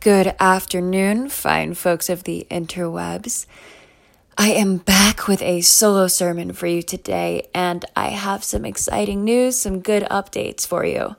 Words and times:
Good 0.00 0.34
afternoon, 0.40 1.28
fine 1.28 1.74
folks 1.74 2.08
of 2.08 2.24
the 2.24 2.46
interwebs. 2.50 3.44
I 4.38 4.48
am 4.48 4.78
back 4.78 5.28
with 5.28 5.42
a 5.42 5.60
solo 5.60 6.06
sermon 6.06 6.54
for 6.54 6.66
you 6.66 6.80
today, 6.80 7.50
and 7.54 7.84
I 7.94 8.08
have 8.08 8.42
some 8.42 8.64
exciting 8.64 9.24
news, 9.24 9.60
some 9.60 9.80
good 9.80 10.04
updates 10.04 10.66
for 10.66 10.86
you. 10.86 11.16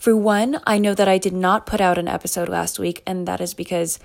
For 0.00 0.16
one, 0.16 0.60
I 0.66 0.78
know 0.78 0.94
that 0.94 1.06
I 1.06 1.16
did 1.16 1.32
not 1.32 1.64
put 1.64 1.80
out 1.80 1.96
an 1.96 2.08
episode 2.08 2.48
last 2.48 2.80
week, 2.80 3.04
and 3.06 3.28
that 3.28 3.40
is 3.40 3.54
because 3.54 4.00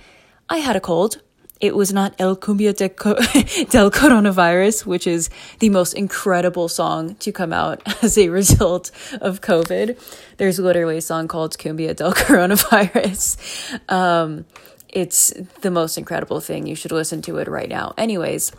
I 0.48 0.58
had 0.58 0.76
a 0.76 0.80
cold. 0.80 1.24
It 1.60 1.76
was 1.76 1.92
not 1.92 2.16
El 2.20 2.38
Cumbia 2.38 2.74
de 2.74 2.88
Co- 2.88 3.16
del 3.70 3.92
Coronavirus, 3.92 4.86
which 4.86 5.06
is 5.06 5.30
the 5.60 5.70
most 5.70 5.94
incredible 5.94 6.70
song 6.70 7.16
to 7.16 7.32
come 7.34 7.52
out 7.52 7.82
as 8.04 8.18
a 8.18 8.30
result 8.30 8.92
of 9.20 9.42
COVID. 9.42 10.00
There's 10.38 10.58
literally 10.58 10.98
a 10.98 11.02
song 11.02 11.28
called 11.28 11.58
Cumbia 11.58 11.96
del 11.96 12.14
Coronavirus. 12.26 13.92
Um, 13.92 14.46
it's 14.88 15.34
the 15.62 15.70
most 15.70 15.98
incredible 15.98 16.40
thing. 16.40 16.66
You 16.66 16.76
should 16.76 16.94
listen 16.94 17.22
to 17.24 17.38
it 17.38 17.48
right 17.48 17.70
now. 17.70 17.94
Anyways, 17.98 18.54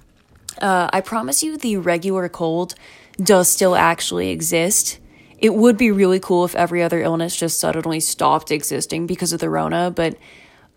uh, 0.61 0.91
I 0.93 1.01
promise 1.01 1.43
you 1.43 1.57
the 1.57 1.79
regular 1.79 2.29
cold 2.29 2.75
does 3.17 3.49
still 3.49 3.77
actually 3.77 4.29
exist. 4.29 4.99
It 5.39 5.55
would 5.55 5.79
be 5.79 5.91
really 5.91 6.21
cool 6.21 6.45
if 6.45 6.55
every 6.55 6.83
other 6.83 7.01
illness 7.01 7.35
just 7.35 7.59
suddenly 7.59 7.99
stopped 7.99 8.51
existing 8.51 9.07
because 9.07 9.33
of 9.33 9.41
the 9.41 9.49
Rona, 9.49 9.91
but 9.91 10.19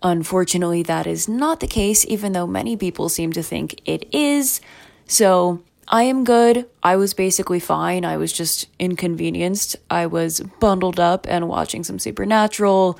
Unfortunately, 0.04 0.82
that 0.82 1.06
is 1.06 1.26
not 1.26 1.60
the 1.60 1.66
case, 1.66 2.04
even 2.04 2.32
though 2.32 2.46
many 2.46 2.76
people 2.76 3.08
seem 3.08 3.32
to 3.32 3.42
think 3.42 3.80
it 3.86 4.06
is. 4.14 4.60
So, 5.06 5.62
I 5.88 6.04
am 6.04 6.24
good. 6.24 6.66
I 6.82 6.96
was 6.96 7.14
basically 7.14 7.60
fine. 7.60 8.04
I 8.04 8.16
was 8.18 8.32
just 8.32 8.68
inconvenienced. 8.78 9.76
I 9.90 10.06
was 10.06 10.40
bundled 10.60 11.00
up 11.00 11.26
and 11.28 11.48
watching 11.48 11.84
some 11.84 11.98
Supernatural 11.98 12.98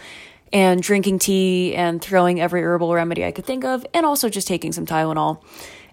and 0.52 0.82
drinking 0.82 1.18
tea 1.18 1.74
and 1.74 2.00
throwing 2.00 2.40
every 2.40 2.62
herbal 2.62 2.94
remedy 2.94 3.24
I 3.24 3.32
could 3.32 3.44
think 3.44 3.64
of, 3.64 3.86
and 3.92 4.06
also 4.06 4.28
just 4.28 4.48
taking 4.48 4.72
some 4.72 4.86
Tylenol 4.86 5.42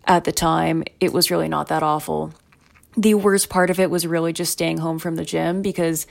at 0.05 0.23
the 0.23 0.31
time. 0.31 0.83
It 1.00 1.11
was 1.11 1.30
really 1.31 1.47
not 1.47 1.67
that 1.67 1.83
awful. 1.83 2.33
The 2.95 3.16
worst 3.16 3.50
part 3.50 3.69
of 3.69 3.80
it 3.80 3.89
was 3.89 4.05
really 4.07 4.33
just 4.33 4.52
staying 4.52 4.78
home 4.78 5.00
from 5.00 5.16
the 5.16 5.25
gym 5.25 5.61
because 5.61 6.07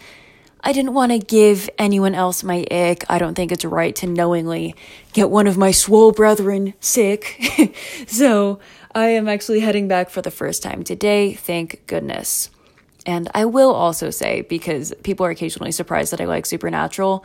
I 0.62 0.72
didn't 0.72 0.92
want 0.92 1.12
to 1.12 1.18
give 1.18 1.70
anyone 1.78 2.14
else 2.14 2.44
my 2.44 2.66
ick. 2.70 3.04
I 3.08 3.18
don't 3.18 3.34
think 3.34 3.50
it's 3.50 3.64
right 3.64 3.94
to 3.96 4.06
knowingly 4.06 4.74
get 5.12 5.30
one 5.30 5.46
of 5.46 5.56
my 5.56 5.70
swole 5.70 6.12
brethren 6.12 6.74
sick. 6.80 7.74
so 8.06 8.58
I 8.94 9.08
am 9.08 9.28
actually 9.28 9.60
heading 9.60 9.88
back 9.88 10.10
for 10.10 10.20
the 10.20 10.30
first 10.30 10.62
time 10.62 10.82
today, 10.82 11.34
thank 11.34 11.86
goodness. 11.86 12.50
And 13.06 13.30
I 13.34 13.46
will 13.46 13.72
also 13.72 14.10
say, 14.10 14.42
because 14.42 14.92
people 15.02 15.24
are 15.24 15.30
occasionally 15.30 15.72
surprised 15.72 16.12
that 16.12 16.20
I 16.20 16.26
like 16.26 16.44
Supernatural, 16.44 17.24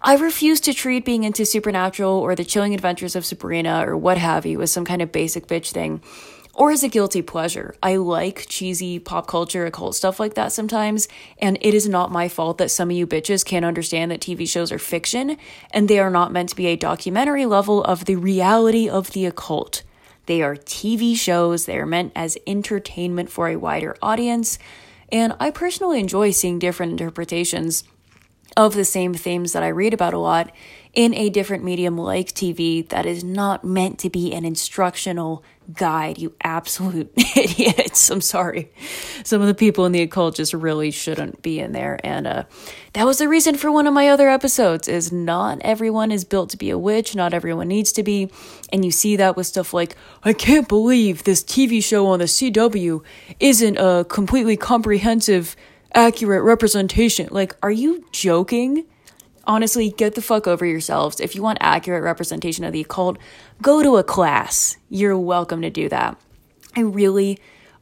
I 0.00 0.16
refuse 0.16 0.60
to 0.60 0.72
treat 0.72 1.04
being 1.04 1.24
into 1.24 1.44
Supernatural 1.44 2.12
or 2.12 2.34
the 2.34 2.44
chilling 2.44 2.74
adventures 2.74 3.16
of 3.16 3.26
Sabrina 3.26 3.84
or 3.86 3.96
what 3.96 4.18
have 4.18 4.46
you 4.46 4.62
as 4.62 4.70
some 4.70 4.84
kind 4.84 5.02
of 5.02 5.12
basic 5.12 5.46
bitch 5.46 5.72
thing 5.72 6.00
or 6.56 6.70
as 6.70 6.82
a 6.82 6.88
guilty 6.88 7.20
pleasure. 7.20 7.74
I 7.82 7.96
like 7.96 8.46
cheesy 8.48 8.98
pop 8.98 9.26
culture, 9.26 9.66
occult 9.66 9.94
stuff 9.94 10.18
like 10.18 10.34
that 10.34 10.52
sometimes, 10.52 11.06
and 11.38 11.58
it 11.60 11.74
is 11.74 11.86
not 11.86 12.10
my 12.10 12.28
fault 12.28 12.56
that 12.58 12.70
some 12.70 12.90
of 12.90 12.96
you 12.96 13.06
bitches 13.06 13.44
can't 13.44 13.64
understand 13.64 14.10
that 14.10 14.20
TV 14.20 14.48
shows 14.48 14.72
are 14.72 14.78
fiction 14.78 15.36
and 15.70 15.86
they 15.86 15.98
are 15.98 16.10
not 16.10 16.32
meant 16.32 16.48
to 16.48 16.56
be 16.56 16.66
a 16.68 16.76
documentary 16.76 17.44
level 17.44 17.84
of 17.84 18.06
the 18.06 18.16
reality 18.16 18.88
of 18.88 19.12
the 19.12 19.26
occult. 19.26 19.82
They 20.24 20.42
are 20.42 20.56
TV 20.56 21.14
shows, 21.14 21.66
they 21.66 21.78
are 21.78 21.86
meant 21.86 22.12
as 22.16 22.38
entertainment 22.46 23.30
for 23.30 23.48
a 23.48 23.56
wider 23.56 23.94
audience, 24.00 24.58
and 25.12 25.36
I 25.38 25.50
personally 25.50 26.00
enjoy 26.00 26.30
seeing 26.30 26.58
different 26.58 26.92
interpretations 26.92 27.84
of 28.56 28.74
the 28.74 28.84
same 28.84 29.12
themes 29.12 29.52
that 29.52 29.62
I 29.62 29.68
read 29.68 29.92
about 29.92 30.14
a 30.14 30.18
lot 30.18 30.50
in 30.96 31.12
a 31.14 31.28
different 31.28 31.62
medium 31.62 31.98
like 31.98 32.28
TV 32.28 32.88
that 32.88 33.04
is 33.04 33.22
not 33.22 33.62
meant 33.62 33.98
to 33.98 34.08
be 34.08 34.32
an 34.32 34.46
instructional 34.46 35.44
guide, 35.74 36.16
you 36.16 36.34
absolute 36.42 37.12
idiots. 37.36 38.10
I'm 38.10 38.22
sorry. 38.22 38.72
Some 39.22 39.42
of 39.42 39.46
the 39.46 39.54
people 39.54 39.84
in 39.84 39.92
the 39.92 40.00
occult 40.00 40.36
just 40.36 40.54
really 40.54 40.90
shouldn't 40.90 41.42
be 41.42 41.60
in 41.60 41.72
there. 41.72 42.00
And 42.02 42.26
uh, 42.26 42.44
that 42.94 43.04
was 43.04 43.18
the 43.18 43.28
reason 43.28 43.56
for 43.56 43.70
one 43.70 43.86
of 43.86 43.92
my 43.92 44.08
other 44.08 44.30
episodes 44.30 44.88
is 44.88 45.12
not 45.12 45.58
everyone 45.60 46.10
is 46.10 46.24
built 46.24 46.48
to 46.50 46.56
be 46.56 46.70
a 46.70 46.78
witch, 46.78 47.14
not 47.14 47.34
everyone 47.34 47.68
needs 47.68 47.92
to 47.92 48.02
be. 48.02 48.30
And 48.72 48.82
you 48.82 48.90
see 48.90 49.16
that 49.16 49.36
with 49.36 49.46
stuff 49.46 49.74
like, 49.74 49.96
I 50.22 50.32
can't 50.32 50.66
believe 50.66 51.24
this 51.24 51.42
TV 51.42 51.84
show 51.84 52.06
on 52.06 52.20
the 52.20 52.24
CW 52.24 53.04
isn't 53.38 53.76
a 53.76 54.06
completely 54.08 54.56
comprehensive, 54.56 55.56
accurate 55.92 56.42
representation. 56.42 57.28
Like, 57.30 57.54
are 57.62 57.70
you 57.70 58.06
joking? 58.12 58.86
Honestly, 59.46 59.90
get 59.90 60.14
the 60.14 60.22
fuck 60.22 60.46
over 60.46 60.66
yourselves. 60.66 61.20
If 61.20 61.34
you 61.34 61.42
want 61.42 61.58
accurate 61.60 62.02
representation 62.02 62.64
of 62.64 62.72
the 62.72 62.80
occult, 62.80 63.18
go 63.62 63.82
to 63.82 63.96
a 63.96 64.04
class. 64.04 64.76
You're 64.88 65.18
welcome 65.18 65.62
to 65.62 65.70
do 65.70 65.88
that. 65.88 66.18
I 66.74 66.80
really, 66.80 67.38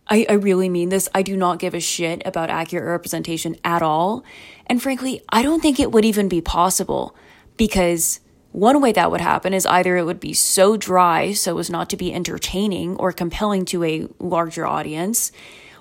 I, 0.08 0.26
I 0.28 0.34
really 0.34 0.68
mean 0.68 0.90
this. 0.90 1.08
I 1.14 1.22
do 1.22 1.36
not 1.36 1.58
give 1.58 1.74
a 1.74 1.80
shit 1.80 2.22
about 2.24 2.50
accurate 2.50 2.86
representation 2.86 3.56
at 3.64 3.82
all. 3.82 4.24
And 4.66 4.82
frankly, 4.82 5.22
I 5.30 5.42
don't 5.42 5.60
think 5.60 5.80
it 5.80 5.92
would 5.92 6.04
even 6.04 6.28
be 6.28 6.40
possible 6.40 7.16
because 7.56 8.20
one 8.52 8.80
way 8.80 8.92
that 8.92 9.10
would 9.10 9.20
happen 9.20 9.52
is 9.52 9.66
either 9.66 9.96
it 9.96 10.04
would 10.04 10.20
be 10.20 10.32
so 10.32 10.76
dry 10.76 11.32
so 11.32 11.58
as 11.58 11.70
not 11.70 11.90
to 11.90 11.96
be 11.96 12.14
entertaining 12.14 12.96
or 12.96 13.10
compelling 13.10 13.64
to 13.64 13.82
a 13.82 14.06
larger 14.20 14.64
audience, 14.64 15.32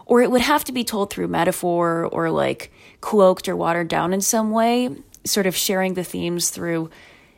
or 0.08 0.22
it 0.22 0.32
would 0.32 0.42
have 0.42 0.64
to 0.64 0.72
be 0.72 0.84
told 0.84 1.12
through 1.12 1.28
metaphor 1.28 2.06
or 2.06 2.32
like 2.32 2.72
cloaked 3.00 3.48
or 3.48 3.56
watered 3.56 3.88
down 3.88 4.12
in 4.12 4.22
some 4.22 4.50
way 4.50 4.90
sort 5.26 5.46
of 5.46 5.56
sharing 5.56 5.94
the 5.94 6.04
themes 6.04 6.50
through 6.50 6.90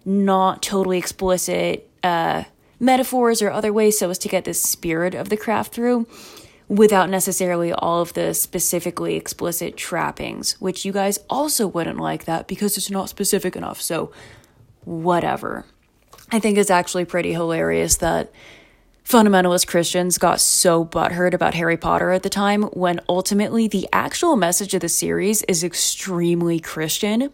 not 0.05 0.61
totally 0.61 0.97
explicit 0.97 1.89
uh, 2.03 2.43
metaphors 2.79 3.41
or 3.41 3.49
other 3.49 3.73
ways 3.73 3.97
so 3.97 4.09
as 4.09 4.17
to 4.19 4.27
get 4.27 4.45
the 4.45 4.53
spirit 4.53 5.15
of 5.15 5.29
the 5.29 5.37
craft 5.37 5.73
through 5.73 6.07
without 6.67 7.09
necessarily 7.09 7.71
all 7.71 8.01
of 8.01 8.13
the 8.13 8.33
specifically 8.33 9.15
explicit 9.15 9.77
trappings, 9.77 10.53
which 10.59 10.83
you 10.83 10.91
guys 10.91 11.19
also 11.29 11.67
wouldn't 11.67 11.99
like 11.99 12.25
that 12.25 12.47
because 12.47 12.77
it's 12.77 12.89
not 12.89 13.09
specific 13.09 13.55
enough. 13.55 13.81
So, 13.81 14.11
whatever. 14.83 15.65
I 16.31 16.39
think 16.39 16.57
it's 16.57 16.71
actually 16.71 17.05
pretty 17.05 17.33
hilarious 17.33 17.97
that 17.97 18.31
fundamentalist 19.03 19.67
Christians 19.67 20.17
got 20.17 20.41
so 20.41 20.83
butthurt 20.83 21.35
about 21.35 21.53
Harry 21.53 21.77
Potter 21.77 22.11
at 22.11 22.23
the 22.23 22.29
time 22.29 22.63
when 22.63 22.99
ultimately 23.07 23.67
the 23.67 23.87
actual 23.93 24.35
message 24.35 24.73
of 24.73 24.81
the 24.81 24.89
series 24.89 25.43
is 25.43 25.63
extremely 25.63 26.59
Christian. 26.59 27.31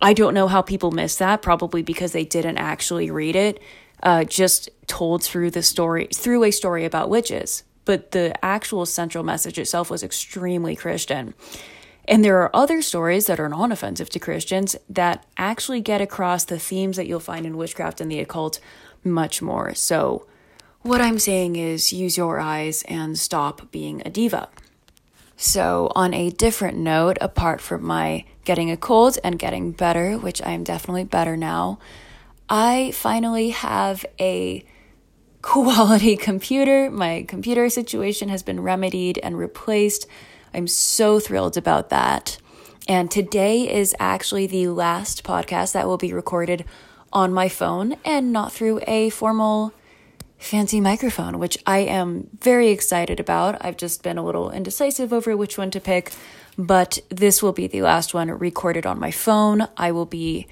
I 0.00 0.12
don't 0.12 0.34
know 0.34 0.48
how 0.48 0.62
people 0.62 0.90
miss 0.90 1.16
that, 1.16 1.42
probably 1.42 1.82
because 1.82 2.12
they 2.12 2.24
didn't 2.24 2.58
actually 2.58 3.10
read 3.10 3.36
it, 3.36 3.60
uh, 4.02 4.24
just 4.24 4.68
told 4.86 5.22
through 5.22 5.50
the 5.50 5.62
story, 5.62 6.08
through 6.14 6.44
a 6.44 6.50
story 6.50 6.84
about 6.84 7.10
witches. 7.10 7.64
But 7.84 8.12
the 8.12 8.34
actual 8.44 8.86
central 8.86 9.24
message 9.24 9.58
itself 9.58 9.90
was 9.90 10.02
extremely 10.02 10.74
Christian. 10.74 11.34
And 12.06 12.24
there 12.24 12.38
are 12.40 12.54
other 12.54 12.82
stories 12.82 13.26
that 13.26 13.40
are 13.40 13.48
non 13.48 13.72
offensive 13.72 14.10
to 14.10 14.18
Christians 14.18 14.76
that 14.88 15.24
actually 15.36 15.80
get 15.80 16.00
across 16.00 16.44
the 16.44 16.58
themes 16.58 16.96
that 16.96 17.06
you'll 17.06 17.20
find 17.20 17.46
in 17.46 17.56
witchcraft 17.56 18.00
and 18.00 18.10
the 18.10 18.20
occult 18.20 18.60
much 19.02 19.40
more. 19.40 19.74
So, 19.74 20.26
what 20.82 21.00
I'm 21.00 21.18
saying 21.18 21.56
is 21.56 21.94
use 21.94 22.18
your 22.18 22.40
eyes 22.40 22.82
and 22.88 23.18
stop 23.18 23.70
being 23.70 24.02
a 24.04 24.10
diva. 24.10 24.48
So, 25.36 25.90
on 25.96 26.14
a 26.14 26.30
different 26.30 26.78
note, 26.78 27.18
apart 27.20 27.60
from 27.60 27.84
my 27.84 28.24
getting 28.44 28.70
a 28.70 28.76
cold 28.76 29.18
and 29.24 29.38
getting 29.38 29.72
better, 29.72 30.16
which 30.16 30.40
I 30.42 30.52
am 30.52 30.62
definitely 30.62 31.04
better 31.04 31.36
now, 31.36 31.78
I 32.48 32.92
finally 32.92 33.50
have 33.50 34.06
a 34.20 34.64
quality 35.42 36.16
computer. 36.16 36.90
My 36.90 37.24
computer 37.26 37.68
situation 37.68 38.28
has 38.28 38.42
been 38.42 38.60
remedied 38.60 39.18
and 39.22 39.36
replaced. 39.36 40.06
I'm 40.54 40.68
so 40.68 41.18
thrilled 41.18 41.56
about 41.56 41.90
that. 41.90 42.38
And 42.86 43.10
today 43.10 43.70
is 43.70 43.94
actually 43.98 44.46
the 44.46 44.68
last 44.68 45.24
podcast 45.24 45.72
that 45.72 45.86
will 45.86 45.96
be 45.96 46.12
recorded 46.12 46.64
on 47.12 47.32
my 47.32 47.48
phone 47.48 47.96
and 48.04 48.32
not 48.32 48.52
through 48.52 48.80
a 48.86 49.10
formal 49.10 49.72
fancy 50.38 50.80
microphone, 50.80 51.38
which 51.38 51.58
I 51.66 51.78
am 51.78 52.28
very 52.40 52.68
excited 52.68 53.20
about. 53.20 53.64
I've 53.64 53.76
just 53.76 54.02
been 54.02 54.18
a 54.18 54.24
little 54.24 54.50
indecisive 54.50 55.12
over 55.12 55.36
which 55.36 55.56
one 55.56 55.70
to 55.70 55.80
pick, 55.80 56.12
but 56.58 56.98
this 57.08 57.42
will 57.42 57.52
be 57.52 57.66
the 57.66 57.82
last 57.82 58.14
one 58.14 58.30
recorded 58.30 58.86
on 58.86 58.98
my 58.98 59.10
phone. 59.10 59.66
I 59.76 59.92
will 59.92 60.06
be 60.06 60.46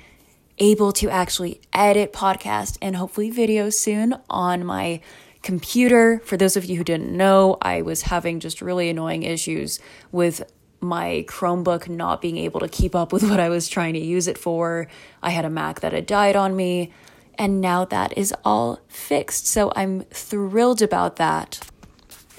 able 0.59 0.93
to 0.93 1.11
actually 1.11 1.61
edit 1.73 2.13
podcast 2.13 2.79
and 2.81 2.97
hopefully 2.97 3.31
video 3.31 3.71
soon 3.71 4.15
on 4.31 4.65
my 4.65 5.01
computer. 5.43 6.21
For 6.25 6.37
those 6.37 6.57
of 6.57 6.65
you 6.65 6.77
who 6.77 6.85
didn't 6.85 7.15
know, 7.15 7.59
I 7.61 7.83
was 7.83 8.03
having 8.03 8.41
just 8.41 8.63
really 8.63 8.89
annoying 8.89 9.25
issues 9.25 9.81
with 10.11 10.43
my 10.81 11.25
Chromebook 11.29 11.89
not 11.89 12.21
being 12.21 12.37
able 12.39 12.61
to 12.61 12.69
keep 12.69 12.95
up 12.95 13.13
with 13.13 13.23
what 13.31 13.41
I 13.41 13.49
was 13.49 13.69
trying 13.69 13.95
to 13.95 14.01
use 14.01 14.27
it 14.29 14.39
for. 14.39 14.89
I 15.23 15.31
had 15.31 15.45
a 15.45 15.51
Mac 15.51 15.81
that 15.81 15.93
had 15.93 16.07
died 16.07 16.37
on 16.37 16.57
me, 16.57 16.93
and 17.39 17.61
now 17.61 17.85
that 17.87 18.17
is 18.17 18.35
all 18.45 18.81
fixed. 18.89 19.47
So 19.47 19.73
I'm 19.75 20.03
thrilled 20.03 20.83
about 20.83 21.17
that. 21.17 21.61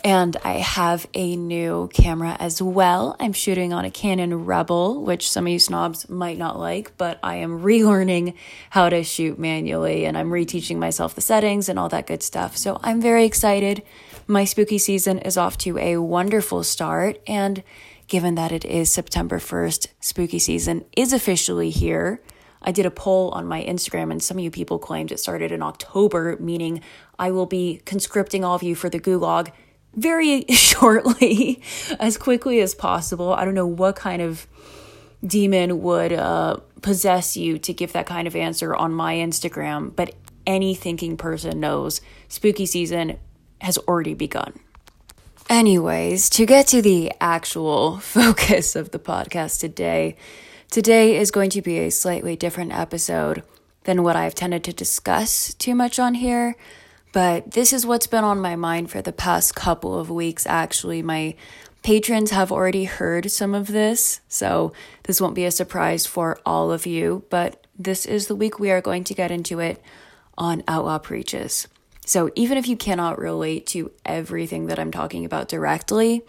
And 0.05 0.35
I 0.43 0.55
have 0.55 1.07
a 1.13 1.37
new 1.37 1.89
camera 1.93 2.35
as 2.37 2.61
well. 2.61 3.15
I'm 3.21 3.31
shooting 3.31 3.71
on 3.71 3.85
a 3.85 3.91
Canon 3.91 4.45
Rebel, 4.45 5.01
which 5.01 5.29
some 5.31 5.47
of 5.47 5.53
you 5.53 5.59
snobs 5.59 6.09
might 6.09 6.37
not 6.37 6.59
like, 6.59 6.97
but 6.97 7.19
I 7.23 7.37
am 7.37 7.61
relearning 7.61 8.33
how 8.69 8.89
to 8.89 9.01
shoot 9.03 9.39
manually 9.39 10.05
and 10.05 10.17
I'm 10.17 10.29
reteaching 10.29 10.75
myself 10.75 11.15
the 11.15 11.21
settings 11.21 11.69
and 11.69 11.79
all 11.79 11.87
that 11.87 12.07
good 12.07 12.21
stuff. 12.21 12.57
So 12.57 12.81
I'm 12.83 12.99
very 12.99 13.23
excited. 13.23 13.81
My 14.27 14.43
spooky 14.43 14.77
season 14.77 15.19
is 15.19 15.37
off 15.37 15.57
to 15.59 15.77
a 15.77 15.95
wonderful 15.97 16.63
start. 16.63 17.21
And 17.25 17.63
given 18.09 18.35
that 18.35 18.51
it 18.51 18.65
is 18.65 18.91
September 18.91 19.39
1st, 19.39 19.87
spooky 20.01 20.39
season 20.39 20.83
is 20.97 21.13
officially 21.13 21.69
here. 21.69 22.19
I 22.63 22.71
did 22.71 22.85
a 22.85 22.91
poll 22.91 23.29
on 23.29 23.47
my 23.47 23.63
Instagram, 23.63 24.11
and 24.11 24.21
some 24.21 24.37
of 24.37 24.43
you 24.43 24.51
people 24.51 24.79
claimed 24.79 25.11
it 25.11 25.19
started 25.19 25.51
in 25.51 25.61
October, 25.61 26.37
meaning 26.39 26.81
I 27.19 27.31
will 27.31 27.45
be 27.45 27.81
conscripting 27.85 28.43
all 28.43 28.55
of 28.55 28.63
you 28.63 28.75
for 28.75 28.89
the 28.89 28.99
gulag 28.99 29.51
very 29.95 30.45
shortly, 30.49 31.61
as 31.99 32.17
quickly 32.17 32.61
as 32.61 32.73
possible. 32.75 33.33
I 33.33 33.45
don't 33.45 33.53
know 33.53 33.67
what 33.67 33.95
kind 33.95 34.21
of 34.21 34.47
demon 35.25 35.81
would 35.81 36.13
uh, 36.13 36.57
possess 36.81 37.37
you 37.37 37.57
to 37.59 37.73
give 37.73 37.93
that 37.93 38.05
kind 38.05 38.27
of 38.27 38.35
answer 38.35 38.75
on 38.75 38.93
my 38.93 39.15
Instagram, 39.15 39.95
but 39.95 40.13
any 40.45 40.75
thinking 40.75 41.17
person 41.17 41.59
knows 41.59 42.01
spooky 42.27 42.65
season 42.65 43.17
has 43.61 43.77
already 43.77 44.13
begun. 44.13 44.59
Anyways, 45.49 46.29
to 46.31 46.45
get 46.45 46.67
to 46.67 46.81
the 46.81 47.11
actual 47.19 47.97
focus 47.99 48.75
of 48.75 48.91
the 48.91 48.99
podcast 48.99 49.59
today, 49.59 50.15
today 50.73 51.17
is 51.17 51.29
going 51.29 51.51
to 51.51 51.61
be 51.61 51.77
a 51.77 51.91
slightly 51.91 52.35
different 52.35 52.73
episode 52.73 53.43
than 53.83 54.01
what 54.01 54.15
I've 54.15 54.33
tended 54.33 54.63
to 54.63 54.73
discuss 54.73 55.53
too 55.53 55.75
much 55.75 55.99
on 55.99 56.15
here. 56.15 56.55
But 57.11 57.51
this 57.51 57.71
is 57.71 57.85
what's 57.85 58.07
been 58.07 58.23
on 58.23 58.39
my 58.39 58.55
mind 58.55 58.89
for 58.89 58.99
the 58.99 59.11
past 59.11 59.53
couple 59.53 59.99
of 59.99 60.09
weeks, 60.09 60.47
actually. 60.47 61.03
My 61.03 61.35
patrons 61.83 62.31
have 62.31 62.51
already 62.51 62.85
heard 62.85 63.29
some 63.29 63.53
of 63.53 63.67
this, 63.67 64.21
so 64.27 64.73
this 65.03 65.21
won't 65.21 65.35
be 65.35 65.45
a 65.45 65.51
surprise 65.51 66.07
for 66.07 66.39
all 66.43 66.71
of 66.71 66.87
you. 66.87 67.23
But 67.29 67.67
this 67.77 68.07
is 68.07 68.25
the 68.25 68.35
week 68.35 68.57
we 68.57 68.71
are 68.71 68.81
going 68.81 69.03
to 69.03 69.13
get 69.13 69.29
into 69.29 69.59
it 69.59 69.79
on 70.39 70.63
Outlaw 70.67 70.97
Preaches. 70.97 71.67
So 72.03 72.31
even 72.33 72.57
if 72.57 72.67
you 72.67 72.77
cannot 72.77 73.19
relate 73.19 73.67
to 73.67 73.91
everything 74.07 74.65
that 74.65 74.79
I'm 74.79 74.91
talking 74.91 75.23
about 75.23 75.49
directly, 75.49 76.23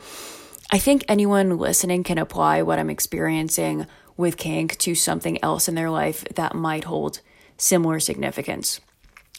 I 0.71 0.77
think 0.77 1.03
anyone 1.09 1.57
listening 1.57 2.03
can 2.03 2.19
apply 2.19 2.61
what 2.61 2.79
I'm 2.79 2.91
experiencing 2.91 3.87
with 4.17 4.37
kink 4.37 4.79
to 4.79 4.95
something 4.95 5.43
else 5.43 5.69
in 5.69 5.75
their 5.75 5.91
life 5.91 6.25
that 6.35 6.55
might 6.55 6.85
hold 6.85 7.21
similar 7.57 8.01
significance 8.01 8.81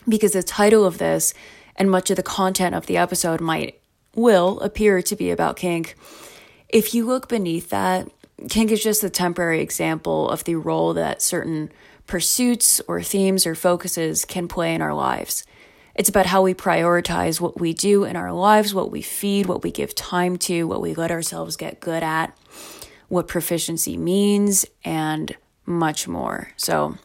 because 0.07 0.33
the 0.33 0.43
title 0.43 0.85
of 0.85 0.97
this 0.97 1.33
and 1.75 1.89
much 1.91 2.09
of 2.09 2.15
the 2.15 2.23
content 2.23 2.75
of 2.75 2.85
the 2.85 2.97
episode 2.97 3.41
might 3.41 3.79
will 4.15 4.59
appear 4.61 5.01
to 5.01 5.15
be 5.15 5.29
about 5.29 5.57
kink. 5.57 5.95
If 6.69 6.93
you 6.93 7.05
look 7.05 7.27
beneath 7.27 7.69
that, 7.69 8.09
kink 8.49 8.71
is 8.71 8.81
just 8.81 9.03
a 9.03 9.09
temporary 9.09 9.61
example 9.61 10.29
of 10.29 10.43
the 10.45 10.55
role 10.55 10.93
that 10.93 11.21
certain 11.21 11.71
pursuits 12.07 12.81
or 12.87 13.01
themes 13.01 13.45
or 13.45 13.55
focuses 13.55 14.25
can 14.25 14.47
play 14.47 14.73
in 14.73 14.81
our 14.81 14.93
lives. 14.93 15.43
It's 15.95 16.09
about 16.09 16.25
how 16.25 16.41
we 16.41 16.53
prioritize 16.53 17.39
what 17.39 17.59
we 17.59 17.73
do 17.73 18.03
in 18.03 18.15
our 18.15 18.33
lives, 18.33 18.73
what 18.73 18.91
we 18.91 19.01
feed, 19.01 19.45
what 19.45 19.63
we 19.63 19.71
give 19.71 19.95
time 19.95 20.37
to, 20.39 20.67
what 20.67 20.81
we 20.81 20.93
let 20.93 21.11
ourselves 21.11 21.55
get 21.55 21.79
good 21.79 22.03
at, 22.03 22.37
what 23.07 23.27
proficiency 23.27 23.97
means, 23.97 24.65
and 24.83 25.35
much 25.65 26.07
more. 26.07 26.49
So, 26.57 26.97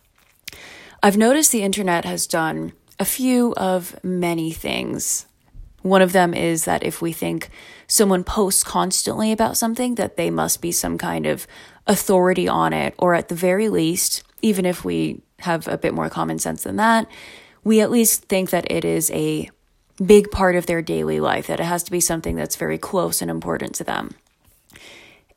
I've 1.03 1.17
noticed 1.17 1.53
the 1.53 1.63
internet 1.63 2.05
has 2.05 2.27
done 2.27 2.73
a 2.99 3.05
few 3.05 3.55
of 3.55 4.03
many 4.05 4.53
things. 4.53 5.27
One 5.83 6.03
of 6.03 6.13
them 6.13 6.35
is 6.35 6.67
that 6.67 6.83
if 6.83 7.01
we 7.01 7.13
think 7.13 7.49
someone 7.87 8.23
posts 8.23 8.63
constantly 8.63 9.33
about 9.33 9.57
something, 9.57 9.95
that 9.95 10.19
they 10.19 10.31
must 10.31 10.61
be 10.61 10.73
some 10.73 10.99
kind 10.99 11.25
of 11.25 11.47
authority 11.87 12.47
on 12.47 12.75
it, 12.75 12.95
or 12.99 13.15
at 13.15 13.29
the 13.29 13.35
very 13.35 13.71
least, 13.71 14.23
even 14.43 14.67
if 14.67 14.85
we 14.85 15.23
have 15.41 15.67
a 15.69 15.79
bit 15.79 15.95
more 15.95 16.11
common 16.11 16.39
sense 16.39 16.63
than 16.63 16.77
that, 16.77 17.07
we 17.65 17.81
at 17.81 17.91
least 17.91 18.25
think 18.25 18.51
that 18.51 18.71
it 18.71 18.85
is 18.85 19.11
a 19.13 19.49
big 20.05 20.31
part 20.31 20.57
of 20.57 20.67
their 20.67 20.83
daily 20.83 21.21
life, 21.21 21.47
that 21.47 21.61
it 21.61 21.65
has 21.65 21.83
to 21.85 21.91
be 21.91 22.01
something 22.01 22.37
that's 22.37 22.57
very 22.57 22.79
close 22.79 23.21
and 23.21 23.31
important 23.31 23.75
to 23.75 23.85
them. 23.85 24.15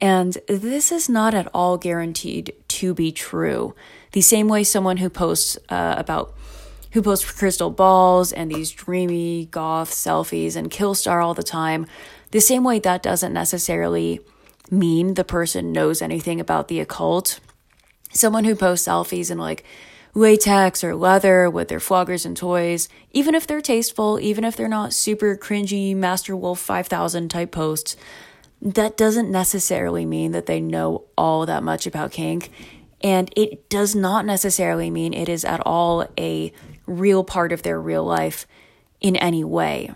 And 0.03 0.37
this 0.49 0.91
is 0.91 1.07
not 1.07 1.33
at 1.33 1.47
all 1.53 1.77
guaranteed 1.77 2.53
to 2.67 2.93
be 2.93 3.13
true. 3.13 3.73
The 4.11 4.19
same 4.19 4.49
way 4.49 4.65
someone 4.65 4.97
who 4.97 5.09
posts 5.09 5.57
uh, 5.69 5.95
about 5.97 6.35
who 6.91 7.01
posts 7.01 7.31
crystal 7.31 7.69
balls 7.69 8.33
and 8.33 8.51
these 8.51 8.69
dreamy 8.71 9.45
goth 9.45 9.91
selfies 9.91 10.57
and 10.57 10.69
Killstar 10.69 11.23
all 11.23 11.33
the 11.33 11.41
time, 11.41 11.87
the 12.31 12.41
same 12.41 12.65
way 12.65 12.79
that 12.79 13.01
doesn't 13.01 13.31
necessarily 13.31 14.19
mean 14.69 15.13
the 15.13 15.23
person 15.23 15.71
knows 15.71 16.01
anything 16.01 16.41
about 16.41 16.67
the 16.67 16.81
occult. 16.81 17.39
Someone 18.11 18.43
who 18.43 18.57
posts 18.57 18.85
selfies 18.85 19.31
and 19.31 19.39
like 19.39 19.63
latex 20.13 20.83
or 20.83 20.95
leather 20.95 21.49
with 21.49 21.69
their 21.69 21.79
floggers 21.79 22.25
and 22.25 22.35
toys, 22.35 22.89
even 23.11 23.35
if 23.35 23.47
they're 23.47 23.61
tasteful, 23.61 24.19
even 24.19 24.43
if 24.43 24.57
they're 24.57 24.67
not 24.67 24.91
super 24.91 25.37
cringy 25.37 25.95
Master 25.95 26.35
Wolf 26.35 26.59
5000 26.59 27.29
type 27.29 27.53
posts, 27.53 27.95
that 28.63 28.95
doesn't 28.95 29.29
necessarily 29.29 30.05
mean 30.05 30.31
that 30.31 30.45
they 30.45 30.61
know 30.61 31.03
all 31.17 31.45
that 31.45 31.63
much 31.63 31.85
about 31.85 32.11
kink. 32.11 32.49
And 33.01 33.31
it 33.35 33.69
does 33.69 33.93
not 33.93 34.25
necessarily 34.25 34.89
mean 34.89 35.13
it 35.13 35.27
is 35.27 35.43
at 35.43 35.59
all 35.65 36.07
a 36.17 36.53
real 36.87 37.25
part 37.25 37.51
of 37.51 37.63
their 37.63 37.79
real 37.79 38.05
life 38.05 38.47
in 39.01 39.17
any 39.17 39.43
way. 39.43 39.91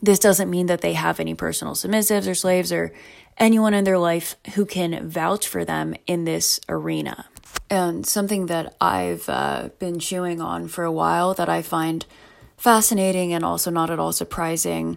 This 0.00 0.20
doesn't 0.20 0.48
mean 0.48 0.66
that 0.66 0.80
they 0.80 0.92
have 0.92 1.18
any 1.18 1.34
personal 1.34 1.74
submissives 1.74 2.30
or 2.30 2.34
slaves 2.34 2.72
or 2.72 2.92
anyone 3.36 3.74
in 3.74 3.84
their 3.84 3.98
life 3.98 4.36
who 4.54 4.64
can 4.64 5.08
vouch 5.08 5.48
for 5.48 5.64
them 5.64 5.94
in 6.06 6.24
this 6.24 6.60
arena. 6.68 7.26
And 7.68 8.06
something 8.06 8.46
that 8.46 8.76
I've 8.80 9.28
uh, 9.28 9.70
been 9.80 9.98
chewing 9.98 10.40
on 10.40 10.68
for 10.68 10.84
a 10.84 10.92
while 10.92 11.34
that 11.34 11.48
I 11.48 11.60
find 11.62 12.06
fascinating 12.56 13.32
and 13.32 13.44
also 13.44 13.70
not 13.70 13.90
at 13.90 13.98
all 13.98 14.12
surprising 14.12 14.96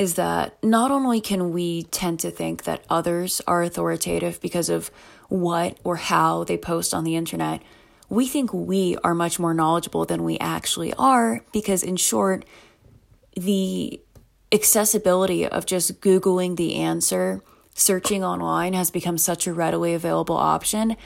is 0.00 0.14
that 0.14 0.56
not 0.64 0.90
only 0.90 1.20
can 1.20 1.52
we 1.52 1.82
tend 1.82 2.18
to 2.18 2.30
think 2.30 2.64
that 2.64 2.82
others 2.88 3.42
are 3.46 3.62
authoritative 3.62 4.40
because 4.40 4.70
of 4.70 4.90
what 5.28 5.76
or 5.84 5.96
how 5.96 6.42
they 6.42 6.56
post 6.56 6.94
on 6.94 7.04
the 7.04 7.16
internet, 7.16 7.60
we 8.08 8.26
think 8.26 8.50
we 8.50 8.96
are 9.04 9.14
much 9.14 9.38
more 9.38 9.52
knowledgeable 9.52 10.06
than 10.06 10.24
we 10.24 10.38
actually 10.38 10.94
are 10.94 11.44
because, 11.52 11.82
in 11.82 11.96
short, 11.96 12.46
the 13.36 14.00
accessibility 14.50 15.46
of 15.46 15.66
just 15.66 16.00
Googling 16.00 16.56
the 16.56 16.76
answer, 16.76 17.42
searching 17.74 18.24
online 18.24 18.72
has 18.72 18.90
become 18.90 19.18
such 19.18 19.46
a 19.46 19.52
readily 19.52 19.92
available 19.92 20.38
option 20.38 20.96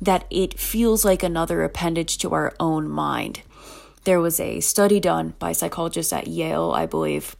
that 0.00 0.24
it 0.30 0.58
feels 0.58 1.04
like 1.04 1.22
another 1.22 1.62
appendage 1.64 2.16
to 2.16 2.32
our 2.32 2.54
own 2.58 2.88
mind. 2.88 3.42
There 4.04 4.20
was 4.20 4.40
a 4.40 4.60
study 4.60 5.00
done 5.00 5.34
by 5.38 5.52
psychologists 5.52 6.14
at 6.14 6.28
Yale, 6.28 6.72
I 6.74 6.86
believe. 6.86 7.36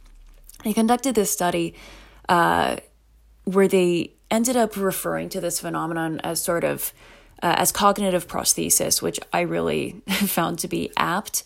They 0.63 0.73
conducted 0.73 1.15
this 1.15 1.31
study 1.31 1.73
uh, 2.27 2.77
where 3.45 3.67
they 3.67 4.13
ended 4.29 4.55
up 4.55 4.75
referring 4.75 5.29
to 5.29 5.41
this 5.41 5.59
phenomenon 5.59 6.19
as 6.21 6.41
sort 6.41 6.63
of 6.63 6.93
uh, 7.41 7.55
as 7.57 7.71
cognitive 7.71 8.27
prosthesis, 8.27 9.01
which 9.01 9.19
I 9.31 9.41
really 9.41 10.01
found 10.09 10.59
to 10.59 10.67
be 10.67 10.91
apt. 10.97 11.43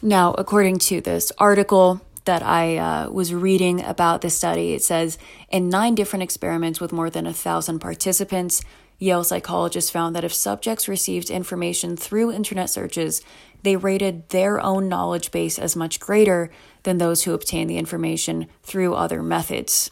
Now, 0.00 0.32
according 0.32 0.78
to 0.80 1.00
this 1.00 1.30
article 1.38 2.00
that 2.24 2.42
I 2.42 2.76
uh, 2.76 3.10
was 3.10 3.32
reading 3.32 3.84
about 3.84 4.20
this 4.20 4.36
study, 4.36 4.72
it 4.72 4.82
says 4.82 5.18
in 5.50 5.68
nine 5.68 5.94
different 5.94 6.22
experiments 6.22 6.80
with 6.80 6.92
more 6.92 7.10
than 7.10 7.26
a 7.26 7.32
thousand 7.32 7.78
participants, 7.80 8.62
Yale 8.98 9.24
psychologists 9.24 9.90
found 9.90 10.16
that 10.16 10.24
if 10.24 10.32
subjects 10.32 10.88
received 10.88 11.30
information 11.30 11.96
through 11.96 12.32
internet 12.32 12.70
searches, 12.70 13.20
they 13.66 13.76
rated 13.76 14.28
their 14.28 14.60
own 14.60 14.88
knowledge 14.88 15.32
base 15.32 15.58
as 15.58 15.74
much 15.74 15.98
greater 15.98 16.50
than 16.84 16.98
those 16.98 17.24
who 17.24 17.34
obtained 17.34 17.68
the 17.68 17.78
information 17.78 18.46
through 18.62 18.94
other 18.94 19.24
methods. 19.24 19.90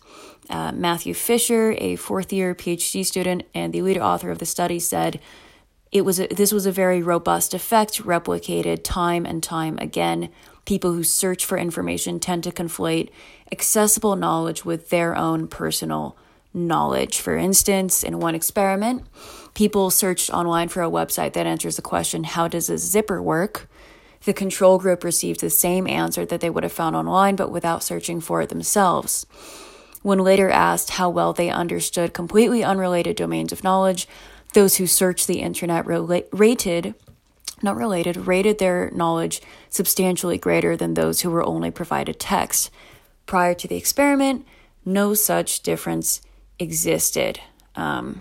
Uh, 0.49 0.71
Matthew 0.71 1.13
Fisher, 1.13 1.75
a 1.79 1.97
fourth 1.97 2.33
year 2.33 2.55
PhD 2.55 3.05
student 3.05 3.43
and 3.53 3.73
the 3.73 3.83
lead 3.83 3.99
author 3.99 4.31
of 4.31 4.39
the 4.39 4.47
study, 4.47 4.79
said 4.79 5.19
it 5.91 6.03
was 6.03 6.21
a, 6.21 6.29
this 6.29 6.53
was 6.53 6.67
a 6.67 6.73
very 6.73 7.03
robust 7.03 7.53
effect, 7.53 8.05
replicated 8.05 8.85
time 8.85 9.27
and 9.27 9.43
time 9.43 9.77
again. 9.79 10.29
People 10.67 10.93
who 10.93 11.03
search 11.03 11.45
for 11.45 11.59
information 11.59 12.21
tend 12.21 12.45
to 12.45 12.53
conflate 12.53 13.11
accessible 13.51 14.15
knowledge 14.15 14.65
with 14.65 14.91
their 14.91 15.17
own 15.17 15.49
personal 15.49 16.17
knowledge. 16.53 17.19
For 17.19 17.37
instance, 17.37 18.05
in 18.05 18.21
one 18.21 18.37
experiment, 18.37 19.03
people 19.55 19.91
searched 19.91 20.31
online 20.31 20.69
for 20.69 20.83
a 20.83 20.91
website 20.91 21.33
that 21.33 21.47
answers 21.47 21.77
the 21.77 21.83
question, 21.83 22.25
How 22.25 22.49
does 22.49 22.69
a 22.69 22.79
zipper 22.79 23.23
work? 23.23 23.69
The 24.25 24.33
control 24.33 24.79
group 24.79 25.05
received 25.05 25.41
the 25.41 25.51
same 25.51 25.87
answer 25.87 26.25
that 26.27 26.41
they 26.41 26.51
would 26.51 26.63
have 26.65 26.73
found 26.73 26.97
online, 26.97 27.37
but 27.37 27.51
without 27.51 27.83
searching 27.83 28.21
for 28.21 28.43
it 28.43 28.49
themselves. 28.49 29.27
When 30.03 30.19
later 30.19 30.51
asked 30.51 30.91
how 30.91 31.09
well 31.09 31.33
they 31.33 31.51
understood 31.51 32.13
completely 32.13 32.65
unrelated 32.65 33.17
domains 33.17 33.53
of 33.53 33.65
knowledge, 33.65 34.09
those 34.55 34.77
who 34.77 34.87
searched 34.87 35.27
the 35.27 35.41
internet 35.41 35.85
rela- 35.85 36.27
rated, 36.33 36.95
not 37.63 37.77
related, 37.77 38.17
rated 38.27 38.59
their 38.59 38.91
knowledge 38.93 39.41
substantially 39.69 40.39
greater 40.39 40.77
than 40.77 40.95
those 40.95 41.21
who 41.21 41.31
were 41.31 41.45
only 41.45 41.71
provided 41.71 42.19
text. 42.19 42.71
Prior 43.27 43.55
to 43.55 43.69
the 43.69 43.77
experiment, 43.77 44.47
no 44.85 45.15
such 45.15 45.63
difference 45.63 46.21
existed. 46.59 47.41
Um, 47.75 48.21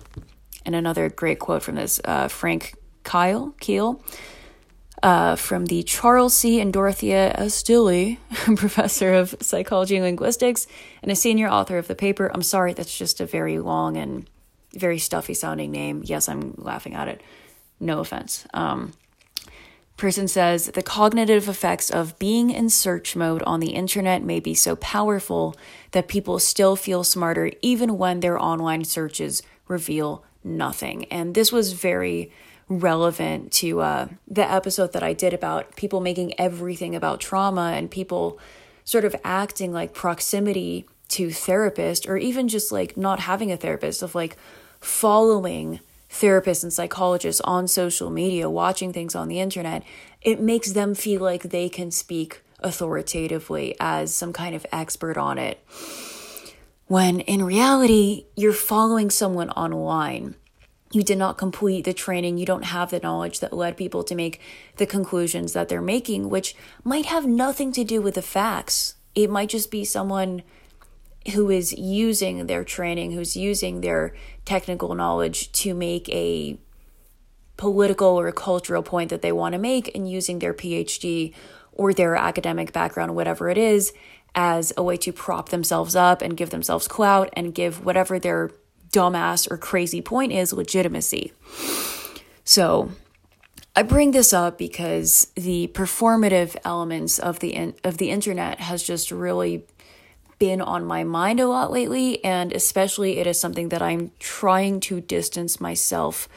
and 0.66 0.76
another 0.76 1.10
great 1.10 1.40
quote 1.40 1.64
from 1.64 1.76
this 1.76 2.00
uh, 2.06 2.28
Frank 2.28 2.76
Kyle 3.04 3.54
Keel 3.60 4.02
uh, 5.04 5.36
from 5.36 5.66
the 5.66 5.84
Charles 5.84 6.34
C. 6.34 6.62
and 6.62 6.72
Dorothea 6.72 7.34
S. 7.34 7.62
Dilley, 7.62 8.18
professor 8.56 9.14
of 9.14 9.36
psychology 9.42 9.98
and 9.98 10.06
linguistics, 10.06 10.66
and 11.02 11.12
a 11.12 11.16
senior 11.16 11.50
author 11.50 11.78
of 11.78 11.88
the 11.88 11.96
paper. 11.96 12.32
I'm 12.34 12.42
sorry, 12.42 12.74
that's 12.74 12.98
just 12.98 13.20
a 13.20 13.26
very 13.26 13.60
long 13.60 13.98
and 13.98 14.30
very 14.74 14.98
stuffy 14.98 15.34
sounding 15.34 15.72
name. 15.72 16.02
Yes, 16.06 16.30
I'm 16.30 16.54
laughing 16.58 16.96
at 16.96 17.10
it. 17.10 17.22
No 17.82 18.00
offense. 18.00 18.48
Um, 18.54 18.94
person 19.98 20.28
says 20.28 20.68
the 20.68 20.82
cognitive 20.82 21.50
effects 21.50 21.90
of 21.90 22.18
being 22.18 22.50
in 22.50 22.70
search 22.70 23.16
mode 23.16 23.44
on 23.44 23.60
the 23.60 23.72
internet 23.72 24.24
may 24.24 24.40
be 24.40 24.56
so 24.56 24.76
powerful 24.78 25.56
that 25.92 26.08
people 26.08 26.40
still 26.40 26.76
feel 26.76 27.04
smarter 27.04 27.52
even 27.62 27.98
when 27.98 28.22
their 28.22 28.40
online 28.40 28.86
searches 28.86 29.44
reveal 29.68 30.24
nothing. 30.44 31.06
And 31.06 31.36
this 31.36 31.52
was 31.52 31.74
very 31.74 32.32
relevant 32.68 33.52
to 33.52 33.82
uh, 33.82 34.08
the 34.28 34.50
episode 34.50 34.94
that 34.94 35.04
I 35.04 35.14
did 35.14 35.34
about 35.34 35.76
people 35.76 36.00
making 36.00 36.40
everything 36.40 36.96
about 36.96 37.20
trauma 37.20 37.74
and 37.76 37.92
people 37.92 38.40
sort 38.86 39.06
of 39.06 39.16
acting 39.24 39.72
like 39.72 39.94
proximity 39.94 40.86
to 41.10 41.32
therapist 41.32 42.08
or 42.08 42.18
even 42.18 42.48
just 42.48 42.72
like 42.72 42.98
not 42.98 43.22
having 43.22 43.52
a 43.52 43.58
therapist 43.58 44.02
of 44.02 44.16
like 44.16 44.38
following 44.80 45.80
therapists 46.10 46.64
and 46.64 46.72
psychologists 46.72 47.42
on 47.42 47.68
social 47.68 48.10
media, 48.10 48.50
watching 48.50 48.94
things 48.94 49.16
on 49.16 49.28
the 49.28 49.40
internet, 49.40 49.84
it 50.22 50.40
makes 50.40 50.72
them 50.72 50.94
feel 50.94 51.22
like 51.22 51.44
they 51.44 51.68
can 51.68 51.92
speak 51.92 52.42
authoritatively 52.60 53.76
as 53.80 54.14
some 54.14 54.32
kind 54.32 54.56
of 54.56 54.66
expert 54.72 55.18
on 55.18 55.38
it. 55.38 55.60
When 56.88 57.22
in 57.22 57.44
reality, 57.44 58.26
you're 58.36 58.54
following 58.54 59.10
someone 59.10 59.50
online 59.52 60.36
you 60.94 61.02
did 61.02 61.18
not 61.18 61.40
complete 61.40 61.86
the 61.86 61.94
training, 61.94 62.38
you 62.38 62.46
don't 62.46 62.66
have 62.66 62.92
the 62.92 63.00
knowledge 63.00 63.40
that 63.40 63.52
led 63.52 63.76
people 63.76 64.04
to 64.04 64.16
make 64.16 64.40
the 64.78 64.86
conclusions 64.86 65.54
that 65.54 65.68
they're 65.68 65.82
making, 65.82 66.30
which 66.30 66.56
might 66.84 67.08
have 67.08 67.26
nothing 67.26 67.72
to 67.74 67.84
do 67.84 68.00
with 68.00 68.14
the 68.14 68.22
facts. 68.22 68.96
It 69.16 69.30
might 69.30 69.50
just 69.50 69.72
be 69.72 69.84
someone 69.84 70.44
who 71.34 71.50
is 71.50 71.74
using 71.74 72.46
their 72.46 72.64
training, 72.64 73.14
who's 73.14 73.36
using 73.36 73.82
their 73.82 74.14
technical 74.46 74.94
knowledge 74.94 75.52
to 75.54 75.74
make 75.74 76.08
a 76.10 76.60
political 77.58 78.20
or 78.20 78.32
cultural 78.32 78.84
point 78.84 79.10
that 79.10 79.24
they 79.24 79.32
want 79.32 79.54
to 79.54 79.60
make 79.60 79.96
and 79.96 80.10
using 80.10 80.40
their 80.40 80.54
PhD 80.54 81.34
or 81.72 81.92
their 81.92 82.16
academic 82.16 82.72
background, 82.72 83.16
whatever 83.16 83.50
it 83.50 83.58
is, 83.58 83.94
as 84.36 84.74
a 84.76 84.84
way 84.84 84.98
to 84.98 85.14
prop 85.14 85.50
themselves 85.50 85.96
up 85.96 86.22
and 86.22 86.38
give 86.38 86.50
themselves 86.50 86.88
clout 86.88 87.30
and 87.34 87.54
give 87.54 87.86
whatever 87.86 88.20
their 88.20 88.52
dumbass 88.92 89.50
or 89.52 89.58
crazy 89.58 90.02
point 90.02 90.32
is 90.32 90.54
legitimacy. 90.54 91.34
So, 92.44 92.92
I 93.76 93.82
bring 93.82 94.12
this 94.12 94.34
up 94.34 94.60
because 94.60 95.32
the 95.36 95.68
performative 95.74 96.56
elements 96.64 97.18
of 97.18 97.40
the 97.40 97.56
in, 97.56 97.74
of 97.84 97.98
the 97.98 98.12
internet 98.12 98.60
has 98.60 98.84
just 98.84 99.10
really 99.10 99.66
been 100.38 100.62
on 100.62 100.86
my 100.86 101.04
mind 101.04 101.40
a 101.40 101.48
lot 101.48 101.72
lately 101.72 102.24
and 102.24 102.54
especially 102.54 103.18
it 103.18 103.26
is 103.26 103.40
something 103.40 103.70
that 103.70 103.82
I'm 103.82 104.12
trying 104.20 104.80
to 104.82 105.02
distance 105.02 105.60
myself 105.60 106.28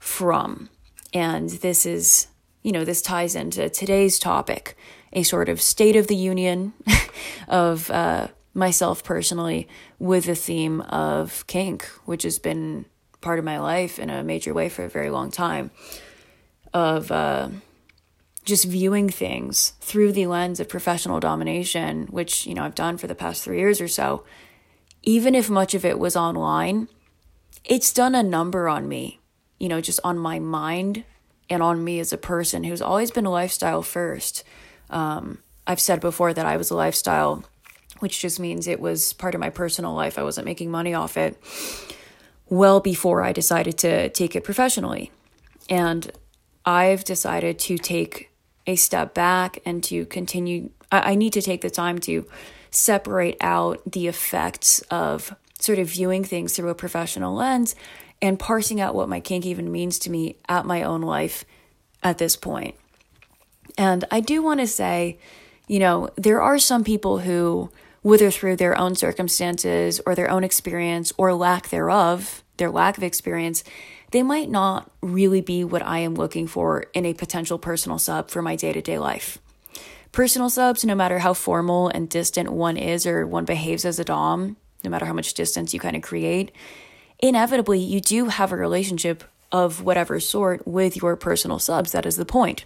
from. 0.00 0.70
And 1.14 1.50
this 1.50 1.86
is, 1.86 2.28
you 2.62 2.72
know, 2.72 2.84
this 2.84 3.02
ties 3.02 3.36
into 3.36 3.68
today's 3.68 4.18
topic, 4.18 4.76
a 5.12 5.22
sort 5.22 5.48
of 5.48 5.60
state 5.60 5.96
of 5.96 6.06
the 6.06 6.16
union 6.16 6.72
of 7.48 7.90
uh, 7.90 8.28
myself 8.54 9.04
personally 9.04 9.68
with 9.98 10.26
the 10.26 10.34
theme 10.34 10.80
of 10.82 11.46
kink, 11.46 11.84
which 12.04 12.22
has 12.22 12.38
been 12.38 12.86
part 13.20 13.38
of 13.38 13.44
my 13.44 13.58
life 13.58 13.98
in 13.98 14.10
a 14.10 14.22
major 14.22 14.52
way 14.52 14.68
for 14.68 14.84
a 14.84 14.88
very 14.88 15.10
long 15.10 15.30
time, 15.30 15.70
of 16.74 17.10
uh, 17.12 17.48
just 18.44 18.64
viewing 18.64 19.08
things 19.08 19.74
through 19.80 20.12
the 20.12 20.26
lens 20.26 20.60
of 20.60 20.68
professional 20.68 21.20
domination, 21.20 22.06
which, 22.06 22.46
you 22.46 22.54
know, 22.54 22.64
I've 22.64 22.74
done 22.74 22.96
for 22.98 23.06
the 23.06 23.14
past 23.14 23.44
three 23.44 23.58
years 23.58 23.80
or 23.80 23.88
so. 23.88 24.24
Even 25.02 25.34
if 25.34 25.48
much 25.48 25.74
of 25.74 25.84
it 25.84 25.98
was 25.98 26.16
online, 26.16 26.88
it's 27.64 27.92
done 27.92 28.14
a 28.14 28.22
number 28.22 28.68
on 28.68 28.88
me, 28.88 29.20
you 29.58 29.68
know, 29.68 29.80
just 29.80 30.00
on 30.02 30.18
my 30.18 30.38
mind 30.38 31.04
and 31.48 31.62
on 31.62 31.84
me 31.84 32.00
as 32.00 32.12
a 32.12 32.18
person 32.18 32.64
who's 32.64 32.82
always 32.82 33.10
been 33.10 33.26
a 33.26 33.30
lifestyle 33.30 33.82
first. 33.82 34.42
Um, 34.92 35.38
I've 35.66 35.80
said 35.80 36.00
before 36.00 36.32
that 36.32 36.46
I 36.46 36.56
was 36.56 36.70
a 36.70 36.76
lifestyle 36.76 37.44
which 38.02 38.20
just 38.20 38.40
means 38.40 38.66
it 38.66 38.80
was 38.80 39.12
part 39.12 39.32
of 39.32 39.40
my 39.40 39.48
personal 39.48 39.94
life. 39.94 40.18
I 40.18 40.24
wasn't 40.24 40.44
making 40.44 40.72
money 40.72 40.92
off 40.92 41.16
it 41.16 41.40
well 42.48 42.80
before 42.80 43.22
I 43.22 43.30
decided 43.30 43.78
to 43.78 44.08
take 44.08 44.34
it 44.34 44.42
professionally. 44.42 45.12
And 45.70 46.10
I've 46.66 47.04
decided 47.04 47.60
to 47.60 47.78
take 47.78 48.32
a 48.66 48.74
step 48.74 49.14
back 49.14 49.60
and 49.64 49.84
to 49.84 50.04
continue. 50.06 50.70
I, 50.90 51.12
I 51.12 51.14
need 51.14 51.32
to 51.34 51.42
take 51.42 51.60
the 51.60 51.70
time 51.70 52.00
to 52.00 52.26
separate 52.72 53.36
out 53.40 53.80
the 53.86 54.08
effects 54.08 54.80
of 54.90 55.36
sort 55.60 55.78
of 55.78 55.88
viewing 55.88 56.24
things 56.24 56.56
through 56.56 56.70
a 56.70 56.74
professional 56.74 57.36
lens 57.36 57.76
and 58.20 58.36
parsing 58.36 58.80
out 58.80 58.96
what 58.96 59.08
my 59.08 59.20
kink 59.20 59.46
even 59.46 59.70
means 59.70 60.00
to 60.00 60.10
me 60.10 60.34
at 60.48 60.66
my 60.66 60.82
own 60.82 61.02
life 61.02 61.44
at 62.02 62.18
this 62.18 62.34
point. 62.34 62.74
And 63.78 64.04
I 64.10 64.20
do 64.20 64.42
want 64.42 64.60
to 64.60 64.66
say, 64.66 65.18
you 65.68 65.78
know, 65.78 66.10
there 66.16 66.40
are 66.40 66.58
some 66.58 66.84
people 66.84 67.20
who 67.20 67.70
whether 68.02 68.30
through 68.30 68.56
their 68.56 68.76
own 68.76 68.94
circumstances 68.94 70.00
or 70.04 70.14
their 70.14 70.30
own 70.30 70.44
experience 70.44 71.12
or 71.16 71.32
lack 71.32 71.68
thereof, 71.68 72.42
their 72.56 72.70
lack 72.70 72.98
of 72.98 73.04
experience, 73.04 73.64
they 74.10 74.22
might 74.22 74.50
not 74.50 74.90
really 75.00 75.40
be 75.40 75.64
what 75.64 75.82
I 75.82 76.00
am 76.00 76.14
looking 76.14 76.46
for 76.46 76.84
in 76.92 77.06
a 77.06 77.14
potential 77.14 77.58
personal 77.58 77.98
sub 77.98 78.28
for 78.28 78.42
my 78.42 78.56
day 78.56 78.72
to 78.72 78.82
day 78.82 78.98
life. 78.98 79.38
Personal 80.10 80.50
subs, 80.50 80.84
no 80.84 80.94
matter 80.94 81.20
how 81.20 81.32
formal 81.32 81.88
and 81.88 82.08
distant 82.08 82.52
one 82.52 82.76
is 82.76 83.06
or 83.06 83.26
one 83.26 83.46
behaves 83.46 83.84
as 83.86 83.98
a 83.98 84.04
Dom, 84.04 84.56
no 84.84 84.90
matter 84.90 85.06
how 85.06 85.14
much 85.14 85.32
distance 85.32 85.72
you 85.72 85.80
kind 85.80 85.96
of 85.96 86.02
create, 86.02 86.52
inevitably 87.20 87.78
you 87.78 88.00
do 88.00 88.26
have 88.26 88.52
a 88.52 88.56
relationship 88.56 89.24
of 89.50 89.82
whatever 89.82 90.18
sort 90.20 90.66
with 90.66 90.96
your 90.96 91.16
personal 91.16 91.58
subs. 91.58 91.92
That 91.92 92.04
is 92.04 92.16
the 92.16 92.26
point. 92.26 92.64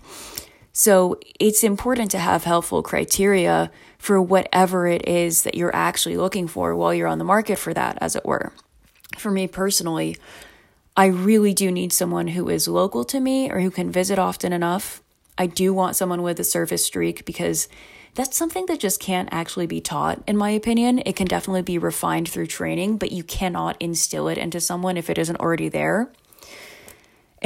So 0.79 1.19
it's 1.41 1.65
important 1.65 2.11
to 2.11 2.19
have 2.19 2.45
helpful 2.45 2.83
criteria 2.83 3.71
for 3.97 4.21
whatever 4.21 4.87
it 4.87 5.09
is 5.09 5.45
that 5.45 5.55
you're 5.55 5.75
actually 5.75 6.19
looking 6.19 6.47
for 6.47 6.77
while 6.77 6.93
you're 6.93 7.09
on 7.09 7.17
the 7.17 7.25
market 7.25 7.59
for 7.59 7.73
that, 7.73 7.97
as 8.03 8.15
it 8.15 8.27
were. 8.27 8.53
For 9.17 9.31
me 9.31 9.49
personally, 9.49 10.19
I 10.95 11.07
really 11.07 11.55
do 11.55 11.73
need 11.73 11.95
someone 11.95 12.29
who 12.29 12.51
is 12.51 12.69
local 12.69 13.05
to 13.07 13.21
me 13.21 13.51
or 13.51 13.61
who 13.61 13.71
can 13.71 13.91
visit 13.91 14.19
often 14.19 14.53
enough. 14.53 15.03
I 15.39 15.47
do 15.47 15.73
want 15.73 15.97
someone 15.97 16.21
with 16.21 16.39
a 16.41 16.45
service 16.45 16.85
streak 16.85 17.25
because 17.25 17.69
that's 18.15 18.37
something 18.37 18.67
that 18.67 18.79
just 18.79 19.01
can't 19.01 19.31
actually 19.33 19.67
be 19.67 19.81
taught, 19.81 20.23
in 20.27 20.37
my 20.37 20.51
opinion. 20.51 21.01
It 21.07 21.17
can 21.17 21.27
definitely 21.27 21.63
be 21.63 21.79
refined 21.79 22.29
through 22.29 22.49
training, 22.49 22.99
but 22.99 23.13
you 23.13 23.25
cannot 23.25 23.79
instill 23.81 24.29
it 24.29 24.37
into 24.37 24.61
someone 24.61 24.99
if 24.99 25.09
it 25.09 25.17
isn't 25.17 25.41
already 25.41 25.71
there. 25.71 26.13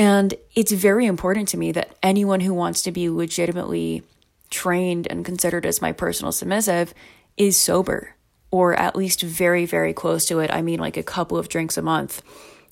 And 0.01 0.33
it's 0.55 0.73
very 0.73 1.05
important 1.05 1.49
to 1.49 1.59
me 1.59 1.73
that 1.73 1.95
anyone 2.03 2.41
who 2.41 2.55
wants 2.55 2.81
to 2.85 2.91
be 2.91 3.11
legitimately 3.11 4.03
trained 4.49 5.07
and 5.11 5.27
considered 5.27 5.67
as 5.67 5.83
my 5.83 5.93
personal 5.93 6.33
submissive 6.33 6.95
is 7.37 7.59
sober 7.59 8.15
or 8.51 8.73
at 8.77 8.97
least 8.97 9.21
very, 9.21 9.67
very 9.67 9.93
close 9.93 10.25
to 10.25 10.39
it. 10.39 10.51
I 10.51 10.63
mean, 10.63 10.81
like 10.81 10.97
a 10.97 11.03
couple 11.03 11.37
of 11.37 11.51
drinks 11.51 11.77
a 11.77 11.83
month. 11.83 12.23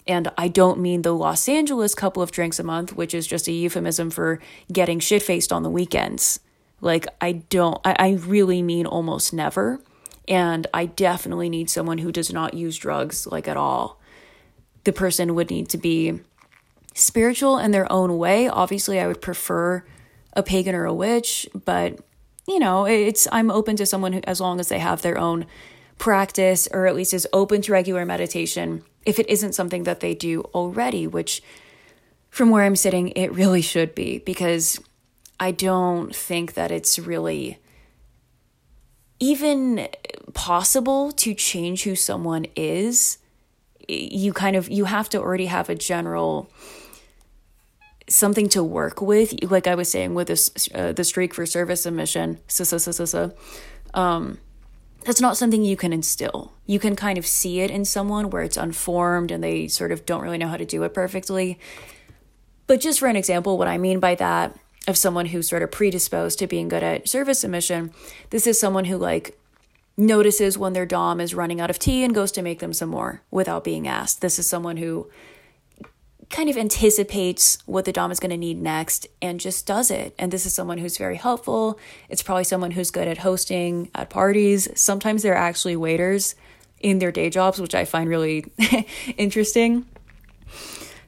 And 0.06 0.32
I 0.38 0.48
don't 0.48 0.80
mean 0.80 1.02
the 1.02 1.12
Los 1.12 1.50
Angeles 1.50 1.94
couple 1.94 2.22
of 2.22 2.30
drinks 2.30 2.58
a 2.58 2.64
month, 2.64 2.96
which 2.96 3.12
is 3.12 3.26
just 3.26 3.46
a 3.46 3.52
euphemism 3.52 4.08
for 4.08 4.40
getting 4.72 4.98
shit 4.98 5.22
faced 5.22 5.52
on 5.52 5.62
the 5.62 5.68
weekends. 5.68 6.40
Like, 6.80 7.08
I 7.20 7.32
don't, 7.32 7.78
I, 7.84 7.94
I 7.98 8.10
really 8.12 8.62
mean 8.62 8.86
almost 8.86 9.34
never. 9.34 9.82
And 10.26 10.66
I 10.72 10.86
definitely 10.86 11.50
need 11.50 11.68
someone 11.68 11.98
who 11.98 12.10
does 12.10 12.32
not 12.32 12.54
use 12.54 12.78
drugs, 12.78 13.26
like 13.26 13.46
at 13.46 13.58
all. 13.58 14.00
The 14.84 14.94
person 14.94 15.34
would 15.34 15.50
need 15.50 15.68
to 15.68 15.76
be 15.76 16.20
spiritual 16.98 17.58
in 17.58 17.70
their 17.70 17.90
own 17.90 18.18
way. 18.18 18.48
Obviously, 18.48 19.00
I 19.00 19.06
would 19.06 19.20
prefer 19.20 19.84
a 20.34 20.42
pagan 20.42 20.74
or 20.74 20.84
a 20.84 20.94
witch, 20.94 21.48
but 21.64 21.98
you 22.46 22.58
know, 22.58 22.86
it's 22.86 23.28
I'm 23.30 23.50
open 23.50 23.76
to 23.76 23.86
someone 23.86 24.12
who 24.12 24.20
as 24.24 24.40
long 24.40 24.60
as 24.60 24.68
they 24.68 24.78
have 24.78 25.02
their 25.02 25.18
own 25.18 25.46
practice 25.98 26.68
or 26.72 26.86
at 26.86 26.94
least 26.94 27.12
is 27.12 27.26
open 27.32 27.60
to 27.62 27.72
regular 27.72 28.04
meditation 28.04 28.84
if 29.08 29.18
it 29.18 29.28
isn't 29.30 29.54
something 29.54 29.84
that 29.84 30.00
they 30.00 30.14
do 30.14 30.42
already, 30.54 31.06
which 31.06 31.42
from 32.28 32.50
where 32.50 32.62
I'm 32.62 32.76
sitting, 32.76 33.08
it 33.10 33.32
really 33.32 33.62
should 33.62 33.94
be 33.94 34.18
because 34.18 34.78
I 35.40 35.50
don't 35.50 36.14
think 36.14 36.52
that 36.54 36.70
it's 36.70 36.98
really 36.98 37.58
even 39.18 39.88
possible 40.34 41.10
to 41.12 41.32
change 41.32 41.84
who 41.84 41.96
someone 41.96 42.46
is. 42.54 43.16
You 43.88 44.34
kind 44.34 44.56
of 44.56 44.68
you 44.68 44.84
have 44.84 45.08
to 45.10 45.18
already 45.18 45.46
have 45.46 45.70
a 45.70 45.74
general 45.74 46.50
something 48.08 48.48
to 48.50 48.64
work 48.64 49.00
with. 49.00 49.50
Like 49.50 49.66
I 49.66 49.74
was 49.74 49.90
saying 49.90 50.14
with 50.14 50.28
this, 50.28 50.68
uh, 50.74 50.92
the 50.92 51.04
streak 51.04 51.34
for 51.34 51.46
service 51.46 51.82
submission, 51.82 52.38
so, 52.48 52.64
so, 52.64 52.78
so, 52.78 52.90
so, 52.90 53.04
so. 53.04 53.32
um, 53.94 54.38
that's 55.04 55.20
not 55.20 55.36
something 55.36 55.64
you 55.64 55.76
can 55.76 55.92
instill. 55.92 56.52
You 56.66 56.78
can 56.78 56.96
kind 56.96 57.18
of 57.18 57.26
see 57.26 57.60
it 57.60 57.70
in 57.70 57.84
someone 57.84 58.30
where 58.30 58.42
it's 58.42 58.56
unformed 58.56 59.30
and 59.30 59.42
they 59.42 59.68
sort 59.68 59.92
of 59.92 60.04
don't 60.04 60.22
really 60.22 60.38
know 60.38 60.48
how 60.48 60.56
to 60.56 60.66
do 60.66 60.82
it 60.82 60.92
perfectly. 60.92 61.58
But 62.66 62.80
just 62.80 62.98
for 62.98 63.08
an 63.08 63.16
example, 63.16 63.56
what 63.56 63.68
I 63.68 63.78
mean 63.78 64.00
by 64.00 64.14
that 64.16 64.58
of 64.86 64.96
someone 64.98 65.26
who's 65.26 65.48
sort 65.48 65.62
of 65.62 65.70
predisposed 65.70 66.38
to 66.40 66.46
being 66.46 66.68
good 66.68 66.82
at 66.82 67.08
service 67.08 67.40
submission, 67.40 67.92
this 68.30 68.46
is 68.46 68.60
someone 68.60 68.86
who 68.86 68.96
like 68.98 69.38
notices 69.96 70.58
when 70.58 70.74
their 70.74 70.86
dom 70.86 71.20
is 71.20 71.34
running 71.34 71.60
out 71.60 71.70
of 71.70 71.78
tea 71.78 72.04
and 72.04 72.14
goes 72.14 72.32
to 72.32 72.42
make 72.42 72.58
them 72.58 72.72
some 72.72 72.88
more 72.88 73.22
without 73.30 73.64
being 73.64 73.88
asked. 73.88 74.20
This 74.20 74.38
is 74.38 74.48
someone 74.48 74.76
who 74.76 75.08
kind 76.30 76.50
of 76.50 76.56
anticipates 76.56 77.58
what 77.64 77.84
the 77.84 77.92
dom 77.92 78.10
is 78.10 78.20
going 78.20 78.30
to 78.30 78.36
need 78.36 78.60
next 78.60 79.06
and 79.22 79.40
just 79.40 79.66
does 79.66 79.90
it. 79.90 80.14
And 80.18 80.30
this 80.30 80.44
is 80.44 80.52
someone 80.52 80.78
who's 80.78 80.98
very 80.98 81.16
helpful. 81.16 81.78
It's 82.08 82.22
probably 82.22 82.44
someone 82.44 82.72
who's 82.72 82.90
good 82.90 83.08
at 83.08 83.18
hosting 83.18 83.90
at 83.94 84.10
parties. 84.10 84.68
Sometimes 84.78 85.22
they're 85.22 85.34
actually 85.34 85.76
waiters 85.76 86.34
in 86.80 86.98
their 86.98 87.10
day 87.10 87.30
jobs, 87.30 87.60
which 87.60 87.74
I 87.74 87.84
find 87.84 88.08
really 88.08 88.44
interesting. 89.16 89.86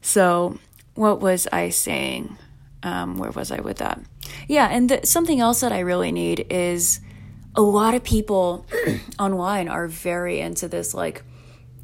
So, 0.00 0.59
what 0.95 1.21
was 1.21 1.47
I 1.53 1.69
saying? 1.69 2.37
Um, 2.83 3.19
where 3.19 3.31
was 3.31 3.53
I 3.53 3.61
with 3.61 3.79
that? 3.79 4.00
Yeah, 4.49 4.69
and 4.71 5.00
something 5.05 5.41
else 5.41 5.61
that 5.61 5.73
I 5.73 5.81
really 5.81 6.12
need 6.12 6.47
is 6.50 7.00
a 7.55 7.61
lot 7.61 7.95
of 7.95 8.03
people 8.03 8.67
online 9.19 9.69
are 9.69 9.87
very 9.87 10.41
into 10.41 10.67
this 10.67 10.95
like 10.95 11.23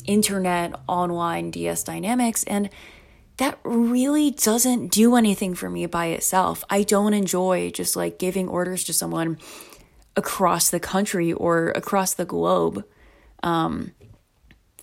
internet 0.06 0.74
online 0.88 1.50
DS 1.50 1.82
dynamics 1.82 2.44
and 2.44 2.70
that 3.38 3.58
really 3.64 4.30
doesn't 4.30 4.88
do 4.88 5.14
anything 5.16 5.54
for 5.54 5.68
me 5.68 5.86
by 5.86 6.06
itself. 6.06 6.64
I 6.70 6.82
don't 6.82 7.14
enjoy 7.14 7.70
just 7.70 7.96
like 7.96 8.18
giving 8.18 8.48
orders 8.48 8.84
to 8.84 8.92
someone 8.92 9.38
across 10.16 10.70
the 10.70 10.80
country 10.80 11.32
or 11.32 11.68
across 11.70 12.14
the 12.14 12.24
globe 12.24 12.84
um, 13.42 13.92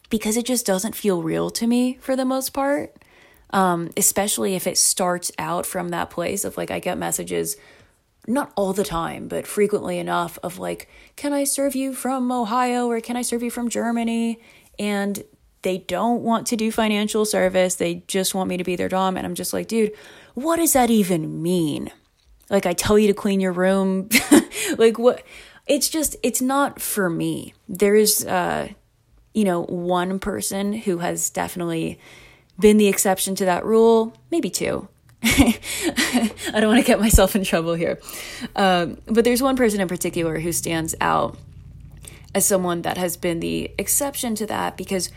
because 0.10 0.38
it 0.38 0.46
just 0.46 0.66
doesn't 0.66 0.96
feel 0.96 1.24
real 1.24 1.50
to 1.50 1.66
me 1.66 1.98
for 2.00 2.16
the 2.16 2.26
most 2.26 2.52
part. 2.52 2.96
Um, 3.50 3.92
especially 3.98 4.56
if 4.56 4.66
it 4.66 4.80
starts 4.80 5.32
out 5.38 5.68
from 5.68 5.90
that 5.90 6.10
place 6.10 6.44
of 6.44 6.58
like, 6.58 6.72
I 6.72 6.80
get 6.80 6.98
messages 6.98 7.56
not 8.26 8.52
all 8.56 8.74
the 8.74 8.84
time, 8.84 9.28
but 9.28 9.46
frequently 9.46 10.00
enough 10.00 10.40
of 10.42 10.58
like, 10.58 10.90
can 11.16 11.34
I 11.34 11.44
serve 11.44 11.76
you 11.76 11.94
from 11.94 12.32
Ohio 12.32 12.88
or 12.88 13.00
can 13.00 13.16
I 13.16 13.22
serve 13.22 13.44
you 13.44 13.52
from 13.52 13.70
Germany? 13.70 14.40
And 14.80 15.24
they 15.64 15.80
don't 15.80 16.22
want 16.22 16.46
to 16.48 16.56
do 16.56 16.72
financial 16.72 17.26
service. 17.26 17.76
They 17.76 18.04
just 18.08 18.36
want 18.36 18.50
me 18.50 18.58
to 18.58 18.64
be 18.64 18.76
their 18.76 18.90
Dom. 18.90 19.18
And 19.18 19.26
I'm 19.26 19.36
just 19.36 19.54
like, 19.54 19.68
dude, 19.68 19.94
what 20.36 20.58
does 20.58 20.74
that 20.74 20.90
even 20.90 21.42
mean? 21.42 21.92
Like, 22.50 22.66
I 22.66 22.74
tell 22.74 23.00
you 23.00 23.08
to 23.08 23.14
clean 23.14 23.40
your 23.40 23.54
room. 23.54 24.10
like, 24.78 25.00
what? 25.00 25.24
It's 25.66 25.90
just, 25.90 26.16
it's 26.22 26.42
not 26.42 26.82
for 26.82 27.10
me. 27.10 27.54
There's, 27.68 28.26
uh, 28.26 28.70
you 29.34 29.46
know, 29.46 29.64
one 29.64 30.20
person 30.20 30.74
who 30.74 31.00
has 31.00 31.30
definitely 31.30 32.00
been 32.60 32.78
the 32.78 32.88
exception 32.88 33.34
to 33.36 33.46
that 33.46 33.66
rule, 33.66 34.16
maybe 34.30 34.50
two. 34.50 34.88
I 35.24 36.30
don't 36.54 36.68
want 36.68 36.82
to 36.82 36.86
get 36.86 37.00
myself 37.00 37.36
in 37.36 37.46
trouble 37.46 37.76
here. 37.76 37.98
Um, 38.58 38.98
but 39.06 39.24
there's 39.24 39.42
one 39.42 39.56
person 39.56 39.80
in 39.80 39.88
particular 39.88 40.40
who 40.40 40.52
stands 40.52 40.94
out 41.00 41.38
as 42.36 42.46
someone 42.46 42.82
that 42.82 42.98
has 42.98 43.16
been 43.16 43.40
the 43.40 43.72
exception 43.78 44.36
to 44.36 44.46
that 44.48 44.76
because 44.76 45.10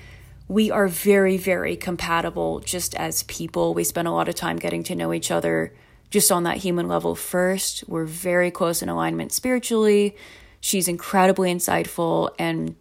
we 0.48 0.70
are 0.70 0.88
very, 0.88 1.36
very 1.36 1.76
compatible 1.76 2.60
just 2.60 2.94
as 2.94 3.24
people. 3.24 3.74
We 3.74 3.84
spend 3.84 4.06
a 4.06 4.12
lot 4.12 4.28
of 4.28 4.34
time 4.34 4.56
getting 4.56 4.82
to 4.84 4.94
know 4.94 5.12
each 5.12 5.30
other 5.30 5.74
just 6.10 6.30
on 6.30 6.44
that 6.44 6.58
human 6.58 6.86
level 6.86 7.14
first. 7.14 7.84
We're 7.88 8.04
very 8.04 8.50
close 8.50 8.80
in 8.80 8.88
alignment 8.88 9.32
spiritually. 9.32 10.16
She's 10.60 10.86
incredibly 10.88 11.52
insightful. 11.52 12.30
And 12.38 12.76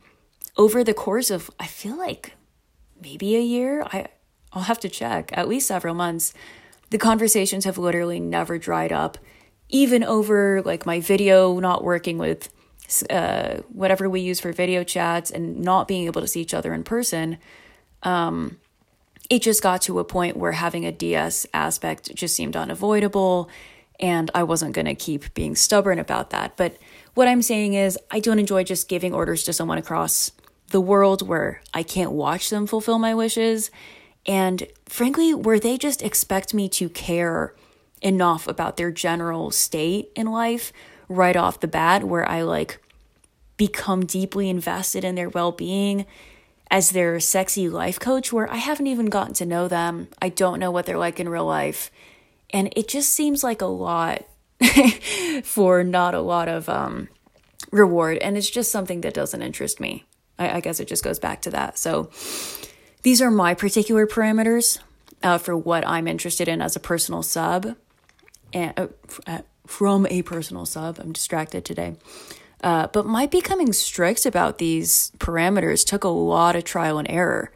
over 0.58 0.84
the 0.84 0.94
course 0.94 1.32
of, 1.32 1.50
I 1.60 1.66
feel 1.66 1.98
like 1.98 2.34
maybe 3.02 3.36
a 3.36 3.42
year, 3.42 3.84
I, 3.84 4.08
I'll 4.54 4.64
have 4.64 4.80
to 4.82 4.90
check, 4.90 5.32
at 5.34 5.48
least 5.48 5.68
several 5.68 5.96
months, 5.96 6.34
the 6.92 6.98
conversations 7.00 7.66
have 7.66 7.80
literally 7.80 8.20
never 8.20 8.60
dried 8.60 8.92
up, 8.92 9.18
even 9.70 10.04
over 10.04 10.62
like 10.62 10.86
my 10.86 11.00
video 11.00 11.60
not 11.60 11.84
working 11.84 12.20
with 12.20 12.50
uh, 13.10 13.62
whatever 13.70 14.10
we 14.10 14.22
use 14.22 14.40
for 14.40 14.52
video 14.52 14.84
chats 14.84 15.32
and 15.32 15.60
not 15.60 15.88
being 15.88 16.06
able 16.06 16.22
to 16.22 16.28
see 16.28 16.42
each 16.42 16.54
other 16.54 16.74
in 16.74 16.84
person, 16.84 17.38
um, 18.04 18.58
it 19.30 19.42
just 19.42 19.64
got 19.64 19.82
to 19.84 20.00
a 20.00 20.04
point 20.04 20.38
where 20.38 20.52
having 20.52 20.86
a 20.86 20.92
DS 20.92 21.48
aspect 21.54 22.14
just 22.16 22.36
seemed 22.36 22.56
unavoidable. 22.56 23.50
And 24.00 24.30
I 24.36 24.44
wasn't 24.44 24.76
going 24.76 24.86
to 24.86 24.96
keep 24.96 25.34
being 25.34 25.56
stubborn 25.56 26.00
about 26.00 26.30
that. 26.32 26.58
But 26.58 26.78
what 27.14 27.28
I'm 27.28 27.42
saying 27.42 27.74
is, 27.74 27.98
I 28.12 28.20
don't 28.20 28.40
enjoy 28.40 28.64
just 28.64 28.90
giving 28.90 29.14
orders 29.14 29.44
to 29.44 29.54
someone 29.54 29.78
across 29.78 30.32
the 30.70 30.82
world 30.82 31.28
where 31.28 31.62
I 31.74 31.84
can't 31.84 32.12
watch 32.12 32.50
them 32.50 32.68
fulfill 32.68 33.00
my 33.00 33.16
wishes. 33.16 33.72
And 34.26 34.68
frankly, 34.86 35.34
where 35.34 35.60
they 35.60 35.78
just 35.78 36.02
expect 36.02 36.54
me 36.54 36.68
to 36.70 36.90
care 36.90 37.56
enough 38.02 38.48
about 38.48 38.78
their 38.78 38.92
general 38.92 39.52
state 39.52 40.12
in 40.16 40.28
life 40.28 40.74
right 41.08 41.36
off 41.36 41.60
the 41.60 41.68
bat, 41.68 42.04
where 42.04 42.28
I 42.28 42.42
like 42.42 42.80
become 43.58 44.06
deeply 44.06 44.50
invested 44.50 45.04
in 45.04 45.16
their 45.16 45.30
well 45.30 45.52
being 45.52 46.06
as 46.72 46.92
their 46.92 47.20
sexy 47.20 47.70
life 47.70 48.00
coach, 48.00 48.34
where 48.34 48.52
I 48.52 48.58
haven't 48.58 48.88
even 48.88 49.08
gotten 49.08 49.34
to 49.36 49.46
know 49.46 49.68
them. 49.68 50.08
I 50.22 50.30
don't 50.30 50.60
know 50.60 50.72
what 50.72 50.86
they're 50.86 50.98
like 50.98 51.20
in 51.20 51.30
real 51.30 51.46
life. 51.46 51.92
And 52.50 52.72
it 52.76 52.88
just 52.88 53.10
seems 53.10 53.44
like 53.44 53.62
a 53.62 53.66
lot 53.66 54.26
for 55.44 55.84
not 55.84 56.16
a 56.16 56.22
lot 56.22 56.48
of 56.48 56.68
um, 56.70 57.10
reward. 57.72 58.18
And 58.20 58.38
it's 58.38 58.50
just 58.50 58.72
something 58.72 59.02
that 59.02 59.14
doesn't 59.14 59.42
interest 59.42 59.80
me. 59.80 60.06
I, 60.40 60.58
I 60.58 60.60
guess 60.60 60.80
it 60.80 60.88
just 60.88 61.04
goes 61.04 61.20
back 61.20 61.42
to 61.44 61.52
that. 61.52 61.78
So 61.78 62.10
these 63.04 63.22
are 63.22 63.32
my 63.32 63.54
particular 63.54 64.08
parameters 64.08 64.80
uh, 65.22 65.38
for 65.38 65.56
what 65.56 65.88
I'm 65.88 66.08
interested 66.08 66.48
in 66.48 66.62
as 66.62 66.76
a 66.76 66.80
personal 66.80 67.24
sub, 67.24 67.76
and 68.54 68.74
uh, 68.78 68.88
uh, 69.28 69.42
from 69.68 70.06
a 70.10 70.22
personal 70.22 70.66
sub. 70.66 71.00
I'm 71.00 71.12
distracted 71.12 71.66
today. 71.66 71.96
Uh, 72.62 72.88
but 72.88 73.06
my 73.06 73.28
becoming 73.28 73.74
strict 73.74 74.26
about 74.26 74.58
these 74.58 75.12
parameters 75.18 75.86
took 75.86 76.04
a 76.04 76.10
lot 76.10 76.56
of 76.56 76.64
trial 76.64 76.98
and 76.98 77.10
error. 77.10 77.52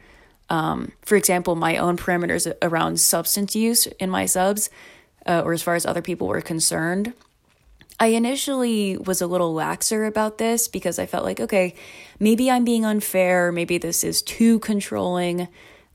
Um, 0.48 0.92
for 1.02 1.16
example, 1.16 1.54
my 1.56 1.76
own 1.76 1.96
parameters 1.96 2.52
around 2.60 3.00
substance 3.00 3.56
use 3.56 3.86
in 3.86 4.10
my 4.10 4.26
subs, 4.26 4.68
uh, 5.26 5.42
or 5.44 5.52
as 5.52 5.62
far 5.62 5.74
as 5.74 5.86
other 5.86 6.02
people 6.02 6.26
were 6.26 6.40
concerned, 6.40 7.12
I 8.00 8.08
initially 8.08 8.96
was 8.96 9.20
a 9.20 9.26
little 9.26 9.54
laxer 9.54 10.08
about 10.08 10.38
this 10.38 10.68
because 10.68 10.98
I 10.98 11.04
felt 11.04 11.24
like, 11.24 11.38
okay, 11.38 11.74
maybe 12.18 12.50
I'm 12.50 12.64
being 12.64 12.86
unfair. 12.86 13.52
Maybe 13.52 13.76
this 13.76 14.02
is 14.02 14.22
too 14.22 14.58
controlling 14.60 15.48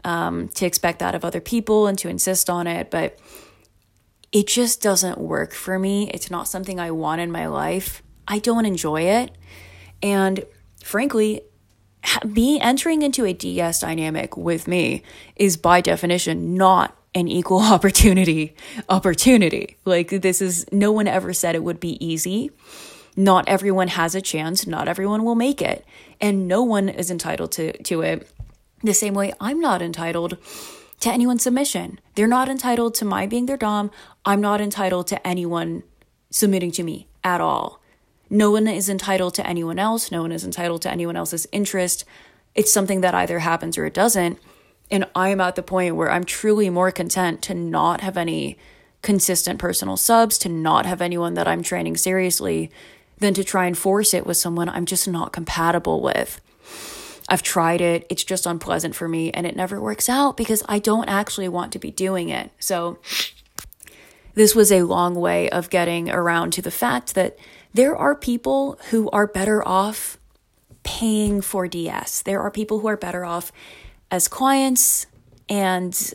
um, 0.04 0.50
to 0.50 0.68
expect 0.68 1.00
that 1.00 1.16
of 1.16 1.26
other 1.26 1.42
people 1.42 1.88
and 1.88 1.98
to 1.98 2.08
insist 2.08 2.48
on 2.48 2.68
it. 2.68 2.92
But 2.92 3.18
it 4.36 4.48
just 4.48 4.82
doesn't 4.82 5.18
work 5.18 5.54
for 5.54 5.80
me. 5.80 6.12
It's 6.14 6.30
not 6.30 6.50
something 6.50 6.78
I 6.78 6.92
want 6.92 7.22
in 7.22 7.32
my 7.32 7.48
life. 7.48 8.04
I 8.28 8.40
don't 8.40 8.66
enjoy 8.66 9.04
it. 9.04 9.32
And 10.04 10.44
frankly, 10.84 11.40
me 12.26 12.60
entering 12.60 13.02
into 13.02 13.24
a 13.24 13.32
DS 13.32 13.80
dynamic 13.80 14.36
with 14.36 14.68
me 14.68 15.04
is 15.38 15.56
by 15.56 15.80
definition 15.80 16.56
not 16.56 16.98
an 17.14 17.30
equal 17.30 17.60
opportunity 17.74 18.58
opportunity. 18.90 19.78
Like 19.86 20.10
this 20.10 20.42
is 20.42 20.66
no 20.70 20.92
one 20.92 21.08
ever 21.08 21.32
said 21.32 21.56
it 21.56 21.64
would 21.64 21.80
be 21.80 22.06
easy. 22.06 22.52
Not 23.16 23.48
everyone 23.48 23.88
has 23.88 24.16
a 24.16 24.22
chance, 24.22 24.68
not 24.68 24.90
everyone 24.90 25.24
will 25.24 25.36
make 25.36 25.62
it, 25.62 25.86
and 26.20 26.46
no 26.46 26.62
one 26.62 26.90
is 26.90 27.10
entitled 27.10 27.54
to 27.54 27.72
to 27.84 28.02
it 28.02 28.30
the 28.84 28.94
same 28.94 29.14
way 29.14 29.32
I'm 29.40 29.62
not 29.62 29.82
entitled 29.82 30.38
to 31.02 31.12
anyone's 31.12 31.44
submission. 31.44 32.00
They're 32.16 32.28
not 32.28 32.50
entitled 32.50 32.96
to 32.96 33.06
my 33.06 33.28
being 33.28 33.46
their 33.46 33.58
dom. 33.58 33.92
I'm 34.26 34.42
not 34.42 34.62
entitled 34.62 35.08
to 35.08 35.28
anyone 35.28 35.84
submitting 36.30 36.72
to 36.72 36.84
me 36.84 37.08
at 37.24 37.42
all. 37.42 37.82
No 38.30 38.52
one 38.52 38.68
is 38.68 38.90
entitled 38.90 39.36
to 39.36 39.48
anyone 39.48 39.80
else. 39.80 40.12
No 40.12 40.22
one 40.22 40.32
is 40.32 40.44
entitled 40.44 40.82
to 40.84 40.92
anyone 40.92 41.16
else's 41.16 41.48
interest. 41.52 42.06
It's 42.56 42.72
something 42.72 43.02
that 43.02 43.14
either 43.14 43.40
happens 43.40 43.78
or 43.78 43.86
it 43.86 43.94
doesn't. 43.94 44.40
And 44.90 45.08
I'm 45.16 45.42
at 45.42 45.56
the 45.56 45.64
point 45.64 45.96
where 45.96 46.12
I'm 46.12 46.24
truly 46.24 46.70
more 46.70 46.92
content 46.92 47.42
to 47.44 47.54
not 47.54 48.02
have 48.02 48.18
any 48.18 48.58
consistent 49.02 49.60
personal 49.60 49.98
subs, 49.98 50.38
to 50.40 50.50
not 50.50 50.86
have 50.86 51.02
anyone 51.02 51.36
that 51.36 51.48
I'm 51.48 51.62
training 51.62 51.98
seriously, 51.98 52.72
than 53.20 53.34
to 53.36 53.44
try 53.44 53.66
and 53.66 53.78
force 53.78 54.14
it 54.14 54.26
with 54.26 54.38
someone 54.38 54.70
I'm 54.70 54.86
just 54.86 55.08
not 55.08 55.32
compatible 55.32 56.02
with. 56.02 56.42
I've 57.28 57.44
tried 57.44 57.82
it, 57.82 58.06
it's 58.10 58.24
just 58.24 58.46
unpleasant 58.46 58.96
for 58.96 59.08
me, 59.08 59.32
and 59.32 59.48
it 59.48 59.56
never 59.56 59.82
works 59.82 60.10
out 60.10 60.38
because 60.38 60.64
I 60.70 60.80
don't 60.80 61.10
actually 61.10 61.50
want 61.50 61.72
to 61.74 61.80
be 61.80 61.92
doing 61.92 62.30
it. 62.30 62.52
So, 62.60 63.00
this 64.36 64.54
was 64.54 64.72
a 64.72 64.84
long 64.84 65.16
way 65.16 65.50
of 65.50 65.70
getting 65.70 66.10
around 66.10 66.52
to 66.54 66.62
the 66.62 66.72
fact 66.72 67.16
that 67.16 67.38
there 67.74 67.96
are 67.96 68.16
people 68.16 68.78
who 68.90 69.10
are 69.12 69.28
better 69.28 69.66
off 69.66 70.18
paying 70.84 71.42
for 71.42 71.68
DS. 71.68 72.22
There 72.22 72.42
are 72.42 72.52
people 72.52 72.80
who 72.80 72.88
are 72.88 72.98
better 72.98 73.26
off 73.26 73.52
as 74.12 74.28
clients. 74.28 75.08
And 75.50 76.14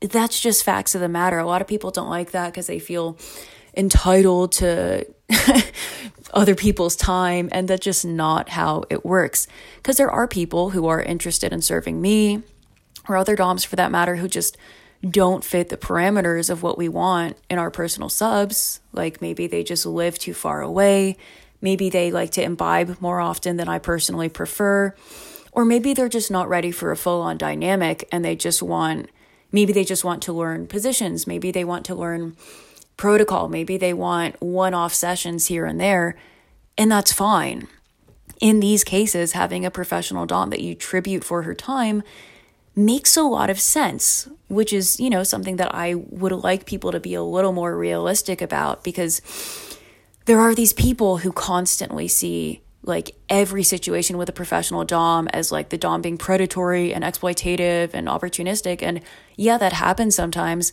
that's 0.00 0.40
just 0.40 0.64
facts 0.64 0.94
of 0.94 1.00
the 1.00 1.08
matter. 1.08 1.38
A 1.38 1.46
lot 1.46 1.62
of 1.62 1.68
people 1.68 1.90
don't 1.90 2.10
like 2.10 2.32
that 2.32 2.48
because 2.48 2.66
they 2.66 2.78
feel 2.78 3.18
entitled 3.76 4.52
to 4.52 5.06
other 6.32 6.54
people's 6.54 6.96
time, 6.96 7.48
and 7.52 7.68
that's 7.68 7.84
just 7.84 8.04
not 8.04 8.50
how 8.50 8.84
it 8.90 9.04
works. 9.04 9.46
Because 9.76 9.96
there 9.96 10.10
are 10.10 10.28
people 10.28 10.70
who 10.70 10.86
are 10.86 11.02
interested 11.02 11.52
in 11.52 11.62
serving 11.62 12.00
me, 12.00 12.42
or 13.08 13.16
other 13.16 13.36
DOMs 13.36 13.64
for 13.64 13.76
that 13.76 13.90
matter, 13.90 14.16
who 14.16 14.28
just 14.28 14.56
don't 15.02 15.44
fit 15.44 15.68
the 15.68 15.76
parameters 15.76 16.50
of 16.50 16.62
what 16.62 16.76
we 16.76 16.88
want 16.88 17.36
in 17.48 17.58
our 17.58 17.70
personal 17.70 18.08
subs. 18.08 18.80
Like 18.92 19.22
maybe 19.22 19.46
they 19.46 19.62
just 19.62 19.86
live 19.86 20.18
too 20.18 20.34
far 20.34 20.60
away. 20.60 21.16
Maybe 21.60 21.90
they 21.90 22.10
like 22.10 22.30
to 22.32 22.42
imbibe 22.42 23.00
more 23.00 23.20
often 23.20 23.56
than 23.56 23.68
I 23.68 23.78
personally 23.78 24.28
prefer. 24.28 24.94
Or 25.52 25.64
maybe 25.64 25.94
they're 25.94 26.08
just 26.08 26.30
not 26.30 26.48
ready 26.48 26.70
for 26.70 26.90
a 26.90 26.96
full 26.96 27.20
on 27.20 27.38
dynamic 27.38 28.08
and 28.12 28.24
they 28.24 28.36
just 28.36 28.62
want, 28.62 29.10
maybe 29.52 29.72
they 29.72 29.84
just 29.84 30.04
want 30.04 30.22
to 30.24 30.32
learn 30.32 30.66
positions. 30.66 31.26
Maybe 31.26 31.50
they 31.50 31.64
want 31.64 31.84
to 31.86 31.94
learn 31.94 32.36
protocol. 32.98 33.48
Maybe 33.48 33.78
they 33.78 33.94
want 33.94 34.38
one 34.42 34.74
off 34.74 34.92
sessions 34.92 35.46
here 35.46 35.64
and 35.64 35.80
there. 35.80 36.16
And 36.76 36.92
that's 36.92 37.12
fine. 37.12 37.66
In 38.40 38.60
these 38.60 38.84
cases, 38.84 39.32
having 39.32 39.64
a 39.64 39.70
professional 39.70 40.26
Dom 40.26 40.50
that 40.50 40.60
you 40.60 40.74
tribute 40.74 41.24
for 41.24 41.42
her 41.42 41.54
time 41.54 42.02
makes 42.76 43.16
a 43.16 43.22
lot 43.22 43.50
of 43.50 43.58
sense, 43.58 44.28
which 44.48 44.72
is, 44.72 45.00
you 45.00 45.10
know, 45.10 45.24
something 45.24 45.56
that 45.56 45.74
I 45.74 45.94
would 45.94 46.32
like 46.32 46.66
people 46.66 46.92
to 46.92 47.00
be 47.00 47.14
a 47.14 47.22
little 47.22 47.52
more 47.52 47.76
realistic 47.76 48.42
about 48.42 48.84
because 48.84 49.22
there 50.26 50.38
are 50.38 50.54
these 50.54 50.72
people 50.72 51.18
who 51.18 51.32
constantly 51.32 52.06
see 52.06 52.60
like 52.82 53.16
every 53.28 53.64
situation 53.64 54.16
with 54.16 54.28
a 54.28 54.32
professional 54.32 54.84
dom 54.84 55.26
as 55.28 55.50
like 55.50 55.70
the 55.70 55.78
dom 55.78 56.00
being 56.00 56.16
predatory 56.16 56.94
and 56.94 57.02
exploitative 57.02 57.90
and 57.92 58.06
opportunistic 58.06 58.82
and 58.82 59.00
yeah 59.36 59.58
that 59.58 59.72
happens 59.72 60.14
sometimes 60.14 60.72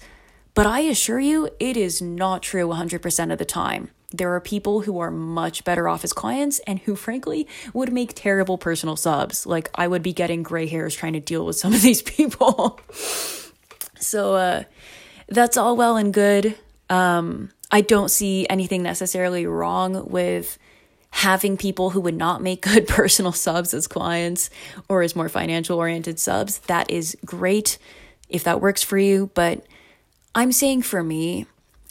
but 0.56 0.66
i 0.66 0.80
assure 0.80 1.20
you 1.20 1.50
it 1.60 1.78
is 1.78 2.02
not 2.02 2.42
true 2.42 2.68
100% 2.68 3.32
of 3.32 3.38
the 3.38 3.46
time 3.46 3.92
there 4.18 4.34
are 4.34 4.40
people 4.40 4.82
who 4.82 5.00
are 5.00 5.12
much 5.12 5.64
better 5.64 5.90
off 5.90 6.04
as 6.04 6.14
clients 6.14 6.60
and 6.60 6.80
who, 6.80 6.96
frankly, 6.96 7.48
would 7.74 7.92
make 7.92 8.14
terrible 8.16 8.58
personal 8.58 8.96
subs. 8.96 9.46
Like, 9.46 9.70
I 9.76 9.88
would 9.88 10.02
be 10.04 10.14
getting 10.14 10.42
gray 10.42 10.68
hairs 10.68 10.96
trying 10.96 11.14
to 11.14 11.20
deal 11.20 11.46
with 11.46 11.58
some 11.58 11.74
of 11.74 11.82
these 11.82 12.02
people. 12.18 12.80
so, 14.00 14.36
uh, 14.36 14.64
that's 15.28 15.58
all 15.58 15.76
well 15.76 15.98
and 15.98 16.14
good. 16.14 16.56
Um, 16.90 17.52
I 17.72 17.82
don't 17.82 18.10
see 18.10 18.46
anything 18.50 18.84
necessarily 18.84 19.46
wrong 19.46 20.08
with 20.10 20.58
having 21.10 21.58
people 21.58 21.92
who 21.92 22.02
would 22.02 22.16
not 22.16 22.42
make 22.42 22.62
good 22.74 22.88
personal 22.88 23.32
subs 23.32 23.74
as 23.74 23.88
clients 23.88 24.50
or 24.88 25.02
as 25.02 25.16
more 25.16 25.30
financial 25.30 25.78
oriented 25.78 26.20
subs. 26.20 26.60
That 26.60 26.90
is 26.90 27.18
great 27.26 27.78
if 28.30 28.44
that 28.44 28.62
works 28.62 28.84
for 28.84 28.98
you. 28.98 29.32
But 29.34 29.66
I'm 30.36 30.52
saying 30.52 30.84
for 30.84 31.02
me, 31.02 31.48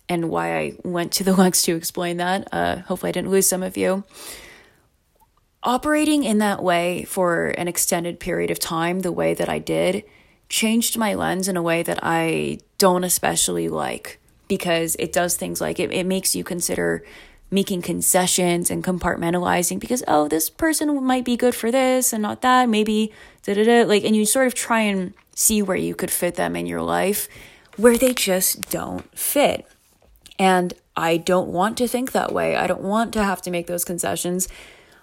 and 0.09 0.28
why 0.28 0.59
I 0.59 0.76
went 0.85 1.12
to 1.12 1.24
the 1.24 1.33
lengths 1.35 1.62
to 1.62 1.74
explain 1.74 2.18
that. 2.18 2.46
Uh, 2.52 2.76
hopefully, 2.76 3.09
I 3.09 3.12
didn't 3.12 3.30
lose 3.30 3.48
some 3.48 3.62
of 3.62 3.76
you. 3.76 4.04
Operating 5.62 6.24
in 6.24 6.38
that 6.38 6.62
way 6.62 7.04
for 7.04 7.46
an 7.46 7.68
extended 7.68 8.20
period 8.20 8.50
of 8.50 8.59
time, 8.59 9.00
the 9.00 9.11
way 9.11 9.33
that 9.33 9.48
I 9.48 9.59
did, 9.59 10.04
changed 10.50 10.98
my 10.98 11.14
lens 11.14 11.48
in 11.48 11.57
a 11.57 11.62
way 11.62 11.83
that 11.83 11.98
I 12.02 12.59
don't 12.76 13.02
especially 13.02 13.68
like 13.68 14.20
because 14.46 14.94
it 14.98 15.11
does 15.11 15.37
things 15.37 15.61
like 15.61 15.80
it, 15.80 15.90
it 15.90 16.04
makes 16.04 16.37
you 16.37 16.44
consider 16.44 17.02
making 17.50 17.80
concessions 17.80 18.70
and 18.70 18.85
compartmentalizing 18.85 19.80
because 19.80 20.02
oh 20.07 20.28
this 20.28 20.50
person 20.50 21.02
might 21.02 21.24
be 21.24 21.37
good 21.37 21.54
for 21.54 21.70
this 21.70 22.12
and 22.12 22.20
not 22.20 22.42
that 22.42 22.68
maybe 22.68 23.12
da 23.44 23.54
da 23.54 23.64
da 23.64 23.85
like 23.85 24.04
and 24.04 24.14
you 24.14 24.26
sort 24.26 24.46
of 24.46 24.54
try 24.54 24.80
and 24.80 25.14
see 25.35 25.62
where 25.62 25.76
you 25.76 25.94
could 25.94 26.11
fit 26.11 26.35
them 26.35 26.57
in 26.57 26.66
your 26.66 26.83
life 26.83 27.28
where 27.76 27.98
they 27.98 28.12
just 28.12 28.70
don't 28.70 29.18
fit 29.18 29.66
and 30.38 30.74
I 30.96 31.16
don't 31.16 31.48
want 31.48 31.76
to 31.78 31.88
think 31.88 32.12
that 32.12 32.32
way. 32.32 32.56
I 32.56 32.66
don't 32.66 32.82
want 32.82 33.12
to 33.14 33.24
have 33.24 33.42
to 33.42 33.50
make 33.50 33.66
those 33.66 33.84
concessions. 33.84 34.48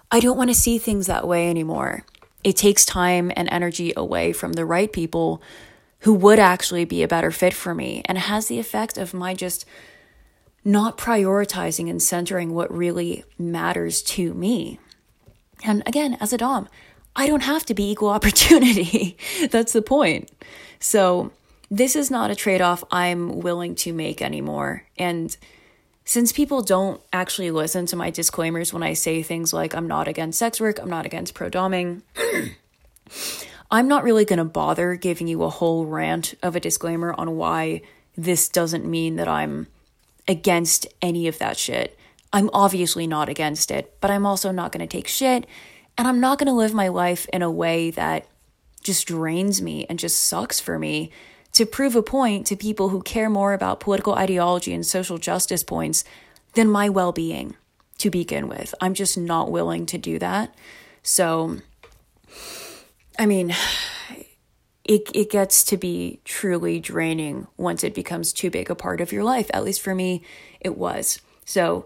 I 0.10 0.20
don't 0.20 0.38
want 0.38 0.50
to 0.50 0.56
see 0.56 0.78
things 0.78 1.08
that 1.08 1.28
way 1.28 1.50
anymore. 1.50 2.06
It 2.44 2.56
takes 2.56 2.86
time 2.86 3.32
and 3.36 3.48
energy 3.52 3.94
away 3.96 4.34
from 4.34 4.54
the 4.54 4.66
right 4.66 4.92
people 4.92 5.42
who 6.00 6.14
would 6.14 6.40
actually 6.40 6.86
be 6.86 7.04
a 7.04 7.08
better 7.08 7.32
fit 7.32 7.54
for 7.54 7.76
me 7.76 8.02
and 8.06 8.18
has 8.18 8.48
the 8.48 8.60
effect 8.60 8.98
of 8.98 9.14
my 9.14 9.34
just 9.34 9.66
not 10.64 10.98
prioritizing 10.98 11.90
and 11.90 12.02
centering 12.02 12.54
what 12.54 12.72
really 12.76 13.24
matters 13.38 14.02
to 14.02 14.34
me. 14.34 14.80
And 15.64 15.84
again, 15.86 16.18
as 16.20 16.34
a 16.34 16.38
Dom, 16.38 16.68
I 17.16 17.28
don't 17.28 17.44
have 17.44 17.66
to 17.68 17.74
be 17.74 17.92
equal 17.92 18.10
opportunity. 18.18 19.18
That's 19.50 19.74
the 19.74 19.82
point. 19.82 20.32
So 20.80 21.32
this 21.72 21.96
is 21.96 22.12
not 22.12 22.30
a 22.30 22.36
trade 22.36 22.62
off 22.62 22.84
I'm 22.92 23.40
willing 23.40 23.76
to 23.76 23.94
make 23.94 24.22
anymore. 24.22 24.86
And 24.98 25.36
since 26.04 26.34
people 26.34 26.62
don't 26.62 27.02
actually 27.14 27.50
listen 27.50 27.86
to 27.88 27.96
my 27.96 28.10
disclaimers 28.10 28.74
when 28.74 28.84
I 28.84 28.92
say 28.92 29.24
things 29.24 29.54
like, 29.54 29.74
I'm 29.74 29.88
not 29.88 30.10
against 30.10 30.38
sex 30.38 30.60
work, 30.60 30.80
I'm 30.80 30.90
not 30.90 31.06
against 31.06 31.34
pro 31.34 31.50
doming, 31.50 32.02
I'm 33.72 33.88
not 33.88 34.04
really 34.04 34.26
going 34.26 34.40
to 34.40 34.46
bother 34.46 34.96
giving 34.96 35.30
you 35.30 35.44
a 35.44 35.50
whole 35.50 35.86
rant 35.86 36.34
of 36.44 36.58
a 36.58 36.60
disclaimer 36.60 37.14
on 37.14 37.38
why 37.38 37.84
this 38.18 38.50
doesn't 38.50 38.86
mean 38.86 39.16
that 39.16 39.30
I'm 39.30 39.68
against 40.28 40.86
any 41.02 41.30
of 41.30 41.38
that 41.40 41.58
shit. 41.58 41.98
I'm 42.34 42.50
obviously 42.52 43.08
not 43.08 43.30
against 43.30 43.72
it, 43.72 43.96
but 44.02 44.12
I'm 44.12 44.26
also 44.26 44.52
not 44.52 44.74
going 44.74 44.86
to 44.86 44.92
take 44.92 45.08
shit. 45.08 45.48
And 45.98 46.06
I'm 46.06 46.20
not 46.20 46.38
going 46.38 46.48
to 46.48 46.54
live 46.54 46.74
my 46.74 46.90
life 46.90 47.28
in 47.32 47.42
a 47.42 47.52
way 47.52 47.92
that 47.92 48.28
just 48.84 49.08
drains 49.08 49.62
me 49.62 49.86
and 49.86 49.98
just 49.98 50.20
sucks 50.20 50.60
for 50.60 50.78
me 50.78 51.12
to 51.54 51.66
prove 51.66 51.96
a 51.96 52.04
point 52.04 52.48
to 52.48 52.56
people 52.56 52.90
who 52.90 53.02
care 53.02 53.30
more 53.30 53.54
about 53.54 53.80
political 53.80 54.14
ideology 54.14 54.74
and 54.74 54.86
social 54.86 55.18
justice 55.18 55.64
points 55.64 56.04
than 56.54 56.70
my 56.70 56.90
well 56.90 57.12
being 57.12 57.56
to 57.98 58.10
begin 58.10 58.48
with. 58.48 58.74
I'm 58.82 58.94
just 58.94 59.18
not 59.18 59.52
willing 59.52 59.86
to 59.88 59.98
do 59.98 60.18
that. 60.20 60.56
So, 61.04 61.58
I 63.20 63.26
mean, 63.26 63.54
it, 64.84 65.10
it 65.14 65.30
gets 65.30 65.64
to 65.66 65.78
be 65.78 66.20
truly 66.26 66.80
draining 66.80 67.48
once 67.58 67.84
it 67.84 67.94
becomes 67.94 68.34
too 68.34 68.50
big 68.50 68.70
a 68.70 68.76
part 68.76 69.02
of 69.02 69.12
your 69.12 69.24
life. 69.24 69.50
At 69.54 69.64
least 69.64 69.82
for 69.82 69.94
me, 69.94 70.24
it 70.60 70.78
was. 70.78 71.22
So, 71.46 71.86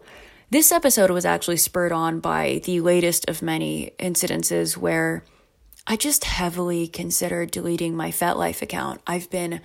this 0.52 0.72
episode 0.72 1.10
was 1.10 1.26
actually 1.26 1.58
spurred 1.58 1.92
on 1.92 2.20
by 2.20 2.62
the 2.64 2.80
latest 2.80 3.28
of 3.28 3.42
many 3.42 3.92
incidences 4.00 4.78
where 4.78 5.24
I 5.88 5.96
just 5.96 6.24
heavily 6.24 6.88
considered 6.88 7.52
deleting 7.52 7.96
my 7.96 8.10
FetLife 8.12 8.62
account. 8.62 9.02
I've 9.06 9.30
been, 9.30 9.62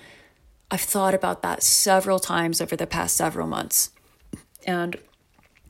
I've 0.70 0.80
thought 0.80 1.14
about 1.14 1.42
that 1.42 1.62
several 1.62 2.18
times 2.18 2.60
over 2.60 2.76
the 2.76 2.86
past 2.86 3.16
several 3.16 3.46
months. 3.46 3.90
And 4.66 4.96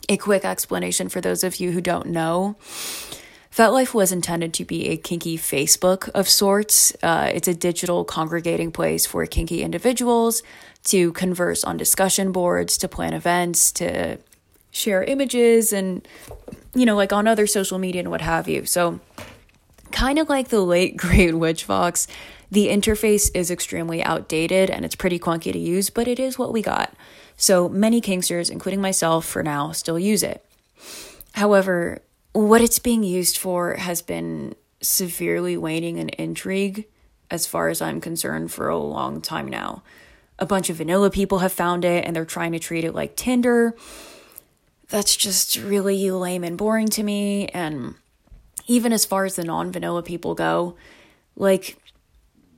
a 0.08 0.16
quick 0.16 0.44
explanation 0.44 1.08
for 1.08 1.20
those 1.20 1.44
of 1.44 1.60
you 1.60 1.70
who 1.70 1.80
don't 1.80 2.06
know 2.06 2.56
FetLife 3.50 3.94
was 3.94 4.12
intended 4.12 4.54
to 4.54 4.64
be 4.64 4.88
a 4.88 4.96
kinky 4.96 5.36
Facebook 5.36 6.08
of 6.10 6.28
sorts. 6.28 6.94
Uh, 7.02 7.30
it's 7.34 7.48
a 7.48 7.54
digital 7.54 8.04
congregating 8.04 8.70
place 8.70 9.06
for 9.06 9.26
kinky 9.26 9.62
individuals 9.62 10.42
to 10.84 11.12
converse 11.12 11.64
on 11.64 11.76
discussion 11.76 12.30
boards, 12.30 12.78
to 12.78 12.86
plan 12.86 13.12
events, 13.12 13.72
to 13.72 14.18
share 14.70 15.02
images, 15.02 15.72
and, 15.72 16.06
you 16.74 16.86
know, 16.86 16.94
like 16.94 17.12
on 17.12 17.26
other 17.26 17.46
social 17.46 17.78
media 17.78 18.00
and 18.00 18.10
what 18.10 18.20
have 18.20 18.48
you. 18.48 18.64
So, 18.66 19.00
kind 19.92 20.18
of 20.18 20.28
like 20.28 20.48
the 20.48 20.60
late 20.60 20.96
great 20.96 21.34
Witchvox, 21.34 22.06
the 22.50 22.68
interface 22.68 23.30
is 23.34 23.50
extremely 23.50 24.02
outdated 24.02 24.70
and 24.70 24.84
it's 24.84 24.96
pretty 24.96 25.18
clunky 25.18 25.52
to 25.52 25.58
use, 25.58 25.90
but 25.90 26.08
it 26.08 26.18
is 26.18 26.38
what 26.38 26.52
we 26.52 26.62
got. 26.62 26.94
So 27.36 27.68
many 27.68 28.00
Kinksters, 28.00 28.50
including 28.50 28.80
myself 28.80 29.24
for 29.24 29.42
now, 29.42 29.72
still 29.72 29.98
use 29.98 30.22
it. 30.22 30.44
However, 31.34 32.02
what 32.32 32.60
it's 32.60 32.78
being 32.78 33.02
used 33.02 33.38
for 33.38 33.74
has 33.74 34.02
been 34.02 34.54
severely 34.82 35.56
waning 35.56 35.98
in 35.98 36.08
intrigue, 36.10 36.86
as 37.30 37.46
far 37.46 37.68
as 37.68 37.80
I'm 37.80 38.00
concerned, 38.00 38.52
for 38.52 38.68
a 38.68 38.78
long 38.78 39.20
time 39.20 39.48
now. 39.48 39.82
A 40.38 40.46
bunch 40.46 40.70
of 40.70 40.76
vanilla 40.76 41.10
people 41.10 41.38
have 41.38 41.52
found 41.52 41.84
it 41.84 42.04
and 42.04 42.16
they're 42.16 42.24
trying 42.24 42.52
to 42.52 42.58
treat 42.58 42.84
it 42.84 42.94
like 42.94 43.16
Tinder. 43.16 43.74
That's 44.88 45.16
just 45.16 45.56
really 45.56 46.10
lame 46.10 46.42
and 46.42 46.58
boring 46.58 46.88
to 46.88 47.02
me, 47.02 47.46
and 47.48 47.94
even 48.70 48.92
as 48.92 49.04
far 49.04 49.24
as 49.24 49.34
the 49.34 49.42
non-vanilla 49.42 50.00
people 50.00 50.36
go, 50.36 50.76
like 51.34 51.76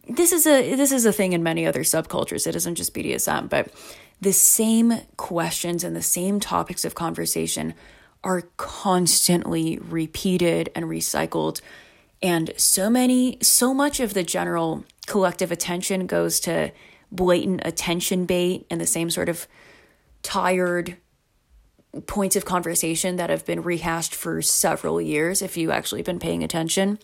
this 0.06 0.30
is 0.30 0.46
a 0.46 0.74
this 0.74 0.92
is 0.92 1.06
a 1.06 1.12
thing 1.12 1.32
in 1.32 1.42
many 1.42 1.66
other 1.66 1.84
subcultures. 1.84 2.46
It 2.46 2.54
isn't 2.54 2.74
just 2.74 2.92
BDSM, 2.92 3.48
but 3.48 3.72
the 4.20 4.34
same 4.34 5.00
questions 5.16 5.82
and 5.82 5.96
the 5.96 6.02
same 6.02 6.38
topics 6.38 6.84
of 6.84 6.94
conversation 6.94 7.72
are 8.22 8.42
constantly 8.58 9.78
repeated 9.78 10.70
and 10.74 10.84
recycled. 10.84 11.62
And 12.22 12.52
so 12.58 12.90
many, 12.90 13.38
so 13.40 13.72
much 13.72 13.98
of 13.98 14.12
the 14.12 14.22
general 14.22 14.84
collective 15.06 15.50
attention 15.50 16.06
goes 16.06 16.40
to 16.40 16.72
blatant 17.10 17.62
attention 17.64 18.26
bait 18.26 18.66
and 18.70 18.78
the 18.78 18.86
same 18.86 19.08
sort 19.08 19.30
of 19.30 19.48
tired 20.22 20.98
points 22.06 22.36
of 22.36 22.44
conversation 22.44 23.16
that 23.16 23.30
have 23.30 23.44
been 23.44 23.62
rehashed 23.62 24.14
for 24.14 24.40
several 24.40 25.00
years 25.00 25.42
if 25.42 25.56
you 25.56 25.70
actually 25.70 26.02
been 26.02 26.18
paying 26.18 26.42
attention. 26.42 26.98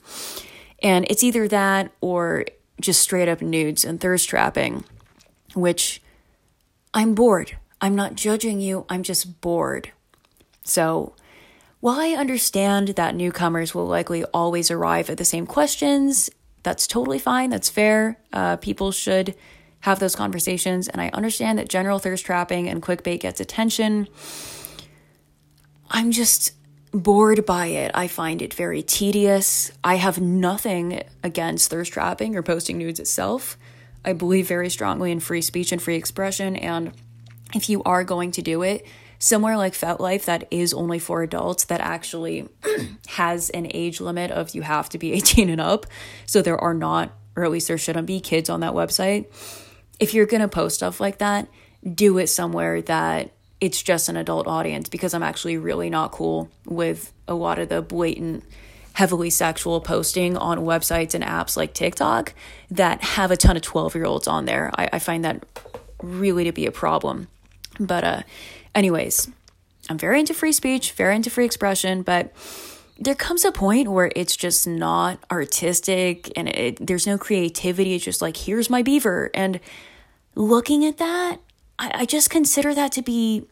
And 0.83 1.05
it's 1.11 1.22
either 1.22 1.46
that 1.48 1.92
or 2.01 2.46
just 2.81 3.03
straight 3.03 3.29
up 3.29 3.42
nudes 3.42 3.85
and 3.85 4.01
thirst 4.01 4.29
trapping, 4.29 4.85
which 5.55 6.01
I'm 6.94 7.14
bored. 7.14 7.59
I'm 7.81 7.94
not 7.94 8.14
judging 8.14 8.61
you, 8.61 8.87
I'm 8.88 9.03
just 9.03 9.40
bored. 9.40 9.92
So, 10.64 11.14
While 11.81 12.01
I 12.01 12.11
understand 12.11 12.88
that 12.88 13.14
newcomers 13.14 13.74
will 13.74 13.87
likely 13.87 14.24
always 14.24 14.70
arrive 14.70 15.11
at 15.11 15.16
the 15.16 15.24
same 15.24 15.46
questions, 15.46 16.29
that's 16.64 16.87
totally 16.88 17.20
fine. 17.20 17.51
That's 17.51 17.70
fair. 17.70 18.18
Uh, 18.33 18.57
people 18.57 18.90
should 18.90 19.37
have 19.81 20.01
those 20.01 20.16
conversations. 20.16 20.88
And 20.88 21.01
I 21.01 21.09
understand 21.11 21.59
that 21.59 21.68
general 21.68 22.01
thirst 22.01 22.27
trapping 22.27 22.68
and 22.68 22.83
clickbait 22.83 23.20
gets 23.20 23.40
attention. 23.40 24.09
I'm 25.90 26.11
just 26.11 26.53
bored 26.92 27.44
by 27.44 27.66
it. 27.66 27.90
I 27.94 28.09
find 28.09 28.42
it 28.42 28.55
very 28.55 28.83
tedious. 28.83 29.72
I 29.85 29.96
have 29.96 30.20
nothing 30.20 31.03
against 31.22 31.70
thirst 31.70 31.92
trapping 31.92 32.37
or 32.37 32.42
posting 32.42 32.79
nudes 32.79 33.01
itself. 33.01 33.59
I 34.05 34.12
believe 34.12 34.48
very 34.48 34.70
strongly 34.70 35.11
in 35.11 35.20
free 35.20 35.42
speech 35.42 35.72
and 35.72 35.83
free 35.83 35.96
expression. 35.96 36.57
And 36.57 36.92
if 37.55 37.68
you 37.68 37.83
are 37.85 38.05
going 38.05 38.31
to 38.33 38.42
do 38.42 38.62
it, 38.62 38.87
somewhere 39.18 39.57
like 39.57 39.74
FetLife 39.74 40.24
that 40.27 40.46
is 40.51 40.72
only 40.72 40.98
for 40.98 41.22
adults 41.22 41.64
that 41.64 41.81
actually 41.81 42.48
has 43.09 43.51
an 43.51 43.66
age 43.74 44.01
limit 44.01 44.31
of 44.31 44.55
you 44.55 44.62
have 44.62 44.88
to 44.90 44.98
be 44.98 45.12
18 45.14 45.51
and 45.51 45.61
up. 45.61 45.87
So 46.27 46.42
there 46.42 46.59
are 46.59 46.74
not, 46.74 47.12
or 47.37 47.44
at 47.44 47.51
least 47.51 47.68
there 47.68 47.79
shouldn't 47.79 48.07
be 48.07 48.20
kids 48.20 48.48
on 48.48 48.61
that 48.61 48.72
website. 48.72 49.27
If 49.98 50.14
you're 50.14 50.27
going 50.27 50.42
to 50.42 50.48
post 50.48 50.77
stuff 50.77 51.01
like 51.01 51.18
that, 51.18 51.48
do 51.94 52.18
it 52.18 52.29
somewhere 52.29 52.83
that 52.83 53.33
it's 53.61 53.83
just 53.83 54.09
an 54.09 54.16
adult 54.16 54.47
audience 54.47 54.88
because 54.88 55.14
I'm 55.14 55.23
actually 55.23 55.57
really 55.57 55.90
not 55.90 56.12
cool 56.12 56.51
with 56.64 57.12
a 57.27 57.35
lot 57.35 57.59
of 57.59 57.68
the 57.68 57.83
blatant, 57.83 58.44
heavily 58.92 59.31
sexual 59.31 59.81
posting 59.81 60.37
on 60.37 60.59
websites 60.59 61.14
and 61.14 61.25
apps 61.25 61.57
like 61.57 61.75
TikTok 61.75 62.35
that 62.71 63.03
have 63.03 63.31
a 63.31 63.37
ton 63.37 63.57
of 63.57 63.62
12 63.62 63.94
year 63.94 64.05
olds 64.05 64.29
on 64.29 64.44
there. 64.44 64.71
I, 64.77 64.88
I 64.94 64.99
find 64.99 65.25
that 65.25 65.44
really 66.03 66.44
to 66.44 66.53
be 66.53 66.66
a 66.66 66.73
problem. 66.73 67.29
But, 67.81 68.05
uh, 68.05 68.23
anyways, 68.75 69.29
I'm 69.88 69.99
very 69.99 70.21
into 70.21 70.35
free 70.35 70.53
speech, 70.53 70.92
very 70.92 71.16
into 71.16 71.31
free 71.31 71.44
expression, 71.44 72.03
but 72.03 72.33
there 72.99 73.14
comes 73.14 73.44
a 73.44 73.53
point 73.53 73.88
where 73.88 74.11
it's 74.16 74.37
just 74.37 74.66
not 74.66 75.18
artistic 75.31 76.33
and 76.37 76.49
it, 76.49 76.85
there's 76.85 77.07
no 77.07 77.16
creativity. 77.16 77.94
It's 77.94 78.05
just 78.05 78.21
like, 78.21 78.37
here's 78.37 78.68
my 78.68 78.83
beaver. 78.83 79.31
And 79.35 79.61
looking 80.35 80.85
at 80.85 80.99
that, 80.99 81.38
I, 81.79 81.91
I 81.95 82.05
just 82.05 82.31
consider 82.31 82.75
that 82.75 82.93
to 82.93 83.03
be 83.03 83.47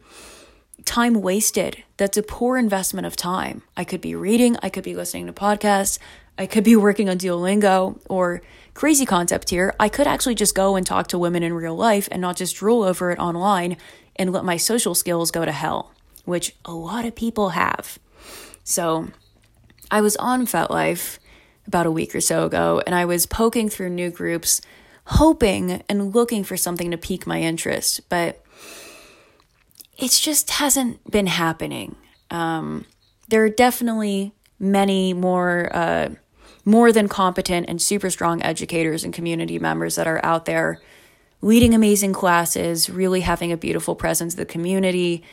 time 0.85 1.21
wasted. 1.21 1.83
That's 1.97 2.17
a 2.17 2.23
poor 2.23 2.57
investment 2.57 3.07
of 3.07 3.15
time. 3.15 3.61
I 3.75 3.83
could 3.83 4.01
be 4.01 4.15
reading, 4.15 4.57
I 4.61 4.69
could 4.69 4.83
be 4.83 4.95
listening 4.95 5.27
to 5.27 5.33
podcasts, 5.33 5.99
I 6.37 6.45
could 6.45 6.63
be 6.63 6.75
working 6.75 7.09
on 7.09 7.17
Duolingo 7.17 7.99
or 8.09 8.41
crazy 8.73 9.05
concept 9.05 9.49
here. 9.49 9.73
I 9.79 9.89
could 9.89 10.07
actually 10.07 10.35
just 10.35 10.53
go 10.53 10.75
and 10.75 10.85
talk 10.85 11.07
to 11.07 11.17
women 11.17 11.41
in 11.41 11.53
real 11.53 11.75
life 11.75 12.07
and 12.11 12.21
not 12.21 12.37
just 12.37 12.55
drool 12.57 12.83
over 12.83 13.11
it 13.11 13.19
online 13.19 13.77
and 14.15 14.31
let 14.31 14.45
my 14.45 14.57
social 14.57 14.93
skills 14.93 15.31
go 15.31 15.45
to 15.45 15.51
hell, 15.51 15.93
which 16.25 16.55
a 16.63 16.73
lot 16.73 17.05
of 17.05 17.15
people 17.15 17.49
have. 17.49 17.97
So 18.63 19.07
I 19.89 20.01
was 20.01 20.15
on 20.17 20.45
FetLife 20.45 21.17
about 21.65 21.85
a 21.85 21.91
week 21.91 22.13
or 22.13 22.21
so 22.21 22.45
ago 22.45 22.81
and 22.85 22.95
I 22.95 23.05
was 23.05 23.25
poking 23.25 23.67
through 23.67 23.89
new 23.89 24.11
groups 24.11 24.61
hoping 25.07 25.83
and 25.87 26.13
looking 26.13 26.43
for 26.43 26.57
something 26.57 26.91
to 26.91 26.97
pique 26.97 27.25
my 27.25 27.41
interest, 27.41 28.01
but 28.09 28.43
it 29.97 30.11
just 30.11 30.51
hasn't 30.51 31.09
been 31.09 31.27
happening. 31.27 31.95
Um, 32.29 32.85
there 33.29 33.43
are 33.43 33.49
definitely 33.49 34.33
many 34.59 35.13
more 35.13 35.69
uh, 35.73 36.09
more 36.65 36.91
than 36.91 37.07
competent 37.07 37.69
and 37.69 37.81
super 37.81 38.09
strong 38.09 38.43
educators 38.43 39.05
and 39.05 39.13
community 39.13 39.57
members 39.57 39.95
that 39.95 40.07
are 40.07 40.23
out 40.25 40.45
there 40.45 40.81
leading 41.41 41.73
amazing 41.73 42.11
classes, 42.11 42.89
really 42.89 43.21
having 43.21 43.51
a 43.51 43.57
beautiful 43.57 43.95
presence 43.95 44.33
in 44.33 44.39
the 44.39 44.45
community. 44.45 45.23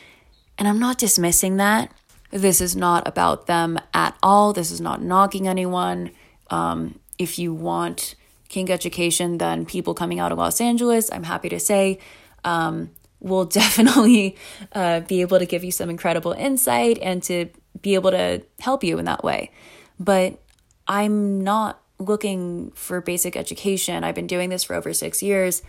And 0.57 0.67
I'm 0.67 0.79
not 0.79 0.97
dismissing 0.97 1.57
that. 1.57 1.91
This 2.31 2.61
is 2.61 2.75
not 2.75 3.07
about 3.07 3.47
them 3.47 3.77
at 3.93 4.15
all. 4.23 4.53
This 4.53 4.71
is 4.71 4.79
not 4.79 5.01
knocking 5.01 5.47
anyone. 5.47 6.11
Um, 6.49 6.99
if 7.17 7.37
you 7.39 7.53
want 7.53 8.15
kink 8.55 8.69
education 8.69 9.37
than 9.37 9.65
people 9.65 9.93
coming 9.93 10.17
out 10.17 10.31
of 10.31 10.37
Los 10.37 10.61
Angeles, 10.61 11.11
I'm 11.11 11.23
happy 11.23 11.49
to 11.49 11.59
say, 11.59 11.99
um, 12.45 12.89
will 13.19 13.43
definitely 13.61 14.37
uh, 14.71 15.01
be 15.01 15.19
able 15.19 15.39
to 15.39 15.45
give 15.45 15.65
you 15.65 15.71
some 15.71 15.89
incredible 15.89 16.31
insight 16.31 16.97
and 17.01 17.21
to 17.23 17.49
be 17.81 17.95
able 17.95 18.11
to 18.11 18.43
help 18.61 18.81
you 18.81 18.97
in 18.97 19.03
that 19.05 19.25
way. 19.25 19.51
But 19.99 20.39
I'm 20.87 21.43
not 21.43 21.81
looking 21.99 22.71
for 22.71 23.01
basic 23.01 23.35
education. 23.35 24.05
I've 24.05 24.15
been 24.15 24.27
doing 24.27 24.49
this 24.49 24.63
for 24.63 24.73
over 24.73 24.93
six 24.93 25.21
years. 25.21 25.61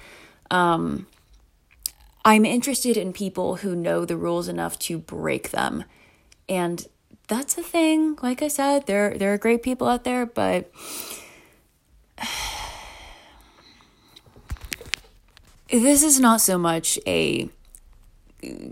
Um, 0.49 1.09
I'm 2.25 2.45
interested 2.45 2.97
in 2.97 3.13
people 3.13 3.57
who 3.57 3.75
know 3.75 4.05
the 4.05 4.17
rules 4.17 4.47
enough 4.47 4.79
to 4.81 4.99
break 4.99 5.51
them. 5.51 5.83
And 6.49 6.87
that's 7.27 7.59
a 7.59 7.65
thing. 7.65 8.17
Like 8.23 8.43
I 8.43 8.49
said, 8.49 8.87
there 8.87 9.19
there 9.19 9.33
are 9.33 9.39
great 9.39 9.65
people 9.65 9.89
out 9.89 10.05
there, 10.05 10.25
but 10.25 10.71
this 15.71 16.03
is 16.03 16.21
not 16.21 16.41
so 16.41 16.59
much 16.59 16.99
a 17.07 17.49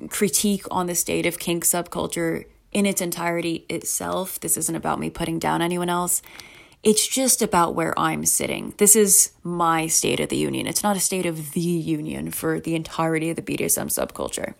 critique 0.09 0.65
on 0.71 0.87
the 0.87 0.95
state 0.95 1.27
of 1.27 1.39
kink 1.39 1.65
subculture 1.65 2.45
in 2.73 2.87
its 2.87 3.01
entirety 3.01 3.65
itself. 3.69 4.39
This 4.41 4.57
isn't 4.57 4.75
about 4.75 5.01
me 5.01 5.11
putting 5.11 5.39
down 5.39 5.63
anyone 5.63 5.89
else. 5.89 6.23
It's 6.83 7.07
just 7.07 7.41
about 7.41 7.75
where 7.75 7.99
I'm 7.99 8.27
sitting. 8.27 8.75
This 8.77 8.95
is 8.95 9.33
my 9.43 9.87
state 9.87 10.21
of 10.21 10.29
the 10.29 10.37
union. 10.37 10.67
It's 10.67 10.83
not 10.83 10.97
a 10.97 11.01
state 11.01 11.25
of 11.25 11.53
the 11.53 11.61
union 11.61 12.31
for 12.31 12.61
the 12.61 12.75
entirety 12.75 13.31
of 13.31 13.37
the 13.37 13.43
BDSM 13.43 13.87
subculture. 13.87 14.55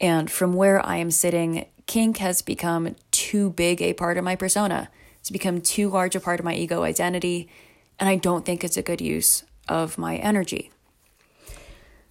And 0.00 0.30
from 0.30 0.54
where 0.54 0.84
I 0.84 0.96
am 0.96 1.10
sitting, 1.10 1.66
kink 1.86 2.18
has 2.18 2.42
become 2.42 2.96
too 3.12 3.50
big 3.50 3.80
a 3.80 3.92
part 3.92 4.18
of 4.18 4.24
my 4.24 4.34
persona. 4.34 4.90
It's 5.20 5.30
become 5.30 5.60
too 5.60 5.88
large 5.88 6.16
a 6.16 6.20
part 6.20 6.40
of 6.40 6.44
my 6.44 6.54
ego 6.54 6.82
identity, 6.82 7.48
and 7.98 8.08
I 8.08 8.16
don't 8.16 8.44
think 8.44 8.64
it's 8.64 8.76
a 8.76 8.82
good 8.82 9.00
use 9.00 9.44
of 9.68 9.98
my 9.98 10.16
energy. 10.16 10.70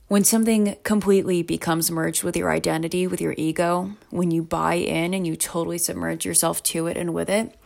When 0.08 0.24
something 0.24 0.76
completely 0.84 1.42
becomes 1.42 1.90
merged 1.90 2.24
with 2.24 2.38
your 2.38 2.52
identity, 2.52 3.08
with 3.08 3.20
your 3.20 3.34
ego, 3.38 3.94
when 4.12 4.30
you 4.30 4.44
buy 4.44 4.76
in 4.76 5.16
and 5.16 5.26
you 5.26 5.36
totally 5.36 5.80
submerge 5.80 6.26
yourself 6.26 6.62
to 6.64 6.86
it 6.86 6.96
and 6.96 7.12
with 7.12 7.28
it, 7.28 7.58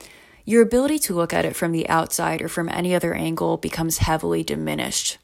your 0.46 0.62
ability 0.62 1.00
to 1.00 1.14
look 1.14 1.34
at 1.34 1.44
it 1.44 1.56
from 1.56 1.74
the 1.74 1.88
outside 1.90 2.42
or 2.42 2.48
from 2.48 2.70
any 2.70 2.96
other 2.96 3.14
angle 3.14 3.58
becomes 3.58 3.98
heavily 3.98 4.42
diminished. 4.42 5.18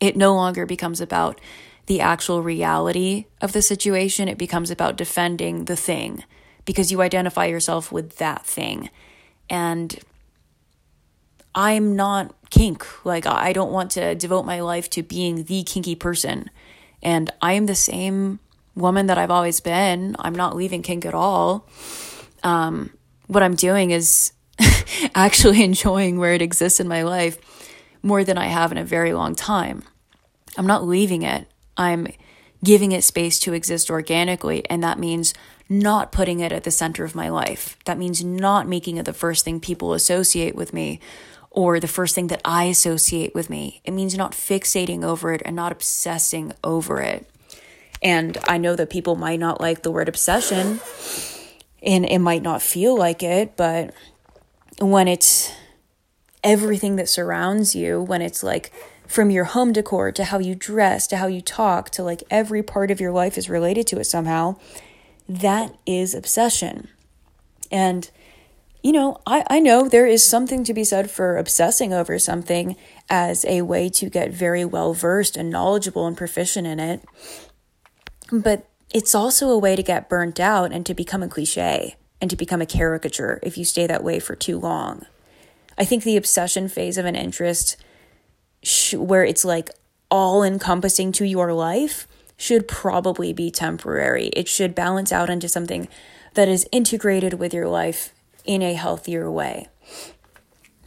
It 0.00 0.16
no 0.16 0.34
longer 0.34 0.66
becomes 0.66 1.00
about 1.00 1.40
the 1.86 2.00
actual 2.00 2.42
reality 2.42 3.26
of 3.40 3.52
the 3.52 3.62
situation, 3.62 4.26
it 4.26 4.38
becomes 4.38 4.70
about 4.70 4.96
defending 4.96 5.66
the 5.66 5.76
thing 5.76 6.24
because 6.64 6.90
you 6.90 7.00
identify 7.00 7.46
yourself 7.46 7.92
with 7.92 8.16
that 8.16 8.44
thing. 8.44 8.90
And 9.48 9.98
I'm 11.54 11.94
not 11.96 12.34
kink. 12.50 12.84
Like, 13.04 13.26
I 13.26 13.52
don't 13.52 13.72
want 13.72 13.92
to 13.92 14.14
devote 14.14 14.44
my 14.44 14.60
life 14.60 14.90
to 14.90 15.02
being 15.02 15.44
the 15.44 15.62
kinky 15.62 15.94
person. 15.94 16.50
And 17.02 17.32
I 17.40 17.52
am 17.52 17.66
the 17.66 17.74
same 17.74 18.40
woman 18.74 19.06
that 19.06 19.18
I've 19.18 19.30
always 19.30 19.60
been. 19.60 20.16
I'm 20.18 20.34
not 20.34 20.56
leaving 20.56 20.82
kink 20.82 21.06
at 21.06 21.14
all. 21.14 21.68
Um, 22.42 22.90
what 23.26 23.42
I'm 23.42 23.54
doing 23.54 23.90
is 23.90 24.32
actually 25.14 25.62
enjoying 25.64 26.18
where 26.18 26.34
it 26.34 26.42
exists 26.42 26.80
in 26.80 26.88
my 26.88 27.02
life 27.02 27.38
more 28.02 28.24
than 28.24 28.36
I 28.38 28.46
have 28.46 28.72
in 28.72 28.78
a 28.78 28.84
very 28.84 29.12
long 29.12 29.34
time. 29.34 29.82
I'm 30.56 30.66
not 30.66 30.86
leaving 30.86 31.22
it. 31.22 31.46
I'm 31.76 32.08
giving 32.62 32.92
it 32.92 33.04
space 33.04 33.38
to 33.40 33.52
exist 33.52 33.90
organically. 33.90 34.68
And 34.70 34.82
that 34.82 34.98
means 34.98 35.34
not 35.68 36.12
putting 36.12 36.40
it 36.40 36.52
at 36.52 36.64
the 36.64 36.70
center 36.70 37.04
of 37.04 37.14
my 37.14 37.28
life. 37.28 37.76
That 37.84 37.98
means 37.98 38.24
not 38.24 38.68
making 38.68 38.96
it 38.96 39.06
the 39.06 39.12
first 39.12 39.44
thing 39.44 39.60
people 39.60 39.94
associate 39.94 40.54
with 40.54 40.72
me 40.72 41.00
or 41.54 41.78
the 41.78 41.88
first 41.88 42.16
thing 42.16 42.26
that 42.26 42.40
I 42.44 42.64
associate 42.64 43.32
with 43.32 43.48
me. 43.48 43.80
It 43.84 43.92
means 43.92 44.16
not 44.16 44.32
fixating 44.32 45.04
over 45.04 45.32
it 45.32 45.40
and 45.44 45.54
not 45.54 45.70
obsessing 45.70 46.52
over 46.64 47.00
it. 47.00 47.30
And 48.02 48.36
I 48.48 48.58
know 48.58 48.74
that 48.74 48.90
people 48.90 49.14
might 49.14 49.38
not 49.38 49.60
like 49.60 49.82
the 49.82 49.92
word 49.92 50.08
obsession 50.08 50.80
and 51.80 52.04
it 52.04 52.18
might 52.18 52.42
not 52.42 52.60
feel 52.60 52.98
like 52.98 53.22
it, 53.22 53.56
but 53.56 53.94
when 54.80 55.06
it's 55.06 55.52
everything 56.42 56.96
that 56.96 57.08
surrounds 57.08 57.74
you, 57.76 58.02
when 58.02 58.20
it's 58.20 58.42
like 58.42 58.72
from 59.06 59.30
your 59.30 59.44
home 59.44 59.72
decor 59.72 60.10
to 60.10 60.24
how 60.24 60.40
you 60.40 60.56
dress 60.56 61.06
to 61.06 61.18
how 61.18 61.28
you 61.28 61.40
talk 61.40 61.88
to 61.90 62.02
like 62.02 62.24
every 62.30 62.64
part 62.64 62.90
of 62.90 63.00
your 63.00 63.12
life 63.12 63.38
is 63.38 63.48
related 63.48 63.86
to 63.86 64.00
it 64.00 64.04
somehow, 64.04 64.56
that 65.28 65.72
is 65.86 66.14
obsession. 66.14 66.88
And 67.70 68.10
you 68.84 68.92
know, 68.92 69.18
I, 69.26 69.44
I 69.48 69.60
know 69.60 69.88
there 69.88 70.06
is 70.06 70.22
something 70.22 70.62
to 70.64 70.74
be 70.74 70.84
said 70.84 71.10
for 71.10 71.38
obsessing 71.38 71.94
over 71.94 72.18
something 72.18 72.76
as 73.08 73.46
a 73.46 73.62
way 73.62 73.88
to 73.88 74.10
get 74.10 74.30
very 74.30 74.62
well 74.62 74.92
versed 74.92 75.38
and 75.38 75.48
knowledgeable 75.48 76.06
and 76.06 76.14
proficient 76.14 76.66
in 76.66 76.78
it. 76.78 77.02
But 78.30 78.68
it's 78.92 79.14
also 79.14 79.48
a 79.48 79.58
way 79.58 79.74
to 79.74 79.82
get 79.82 80.10
burnt 80.10 80.38
out 80.38 80.70
and 80.70 80.84
to 80.84 80.92
become 80.92 81.22
a 81.22 81.28
cliche 81.28 81.96
and 82.20 82.28
to 82.28 82.36
become 82.36 82.60
a 82.60 82.66
caricature 82.66 83.40
if 83.42 83.56
you 83.56 83.64
stay 83.64 83.86
that 83.86 84.04
way 84.04 84.20
for 84.20 84.36
too 84.36 84.58
long. 84.58 85.06
I 85.78 85.86
think 85.86 86.04
the 86.04 86.18
obsession 86.18 86.68
phase 86.68 86.98
of 86.98 87.06
an 87.06 87.16
interest, 87.16 87.78
sh- 88.62 88.94
where 88.94 89.24
it's 89.24 89.46
like 89.46 89.70
all 90.10 90.42
encompassing 90.42 91.10
to 91.12 91.24
your 91.24 91.54
life, 91.54 92.06
should 92.36 92.68
probably 92.68 93.32
be 93.32 93.50
temporary. 93.50 94.26
It 94.34 94.46
should 94.46 94.74
balance 94.74 95.10
out 95.10 95.30
into 95.30 95.48
something 95.48 95.88
that 96.34 96.48
is 96.48 96.68
integrated 96.70 97.34
with 97.34 97.54
your 97.54 97.68
life 97.68 98.13
in 98.44 98.62
a 98.62 98.74
healthier 98.74 99.30
way 99.30 99.68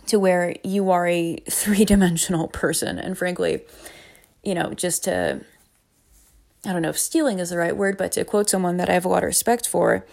to 0.07 0.19
where 0.19 0.55
you 0.63 0.89
are 0.89 1.07
a 1.07 1.35
three 1.49 1.85
dimensional 1.85 2.47
person. 2.47 2.97
And 2.97 3.17
frankly, 3.17 3.65
you 4.43 4.55
know, 4.55 4.73
just 4.73 5.03
to, 5.03 5.41
I 6.65 6.73
don't 6.73 6.81
know 6.81 6.89
if 6.89 6.99
stealing 6.99 7.39
is 7.39 7.49
the 7.49 7.57
right 7.57 7.75
word, 7.75 7.97
but 7.97 8.13
to 8.13 8.25
quote 8.25 8.49
someone 8.49 8.77
that 8.77 8.89
I 8.89 8.93
have 8.93 9.05
a 9.05 9.09
lot 9.09 9.23
of 9.23 9.27
respect 9.27 9.67
for, 9.67 10.05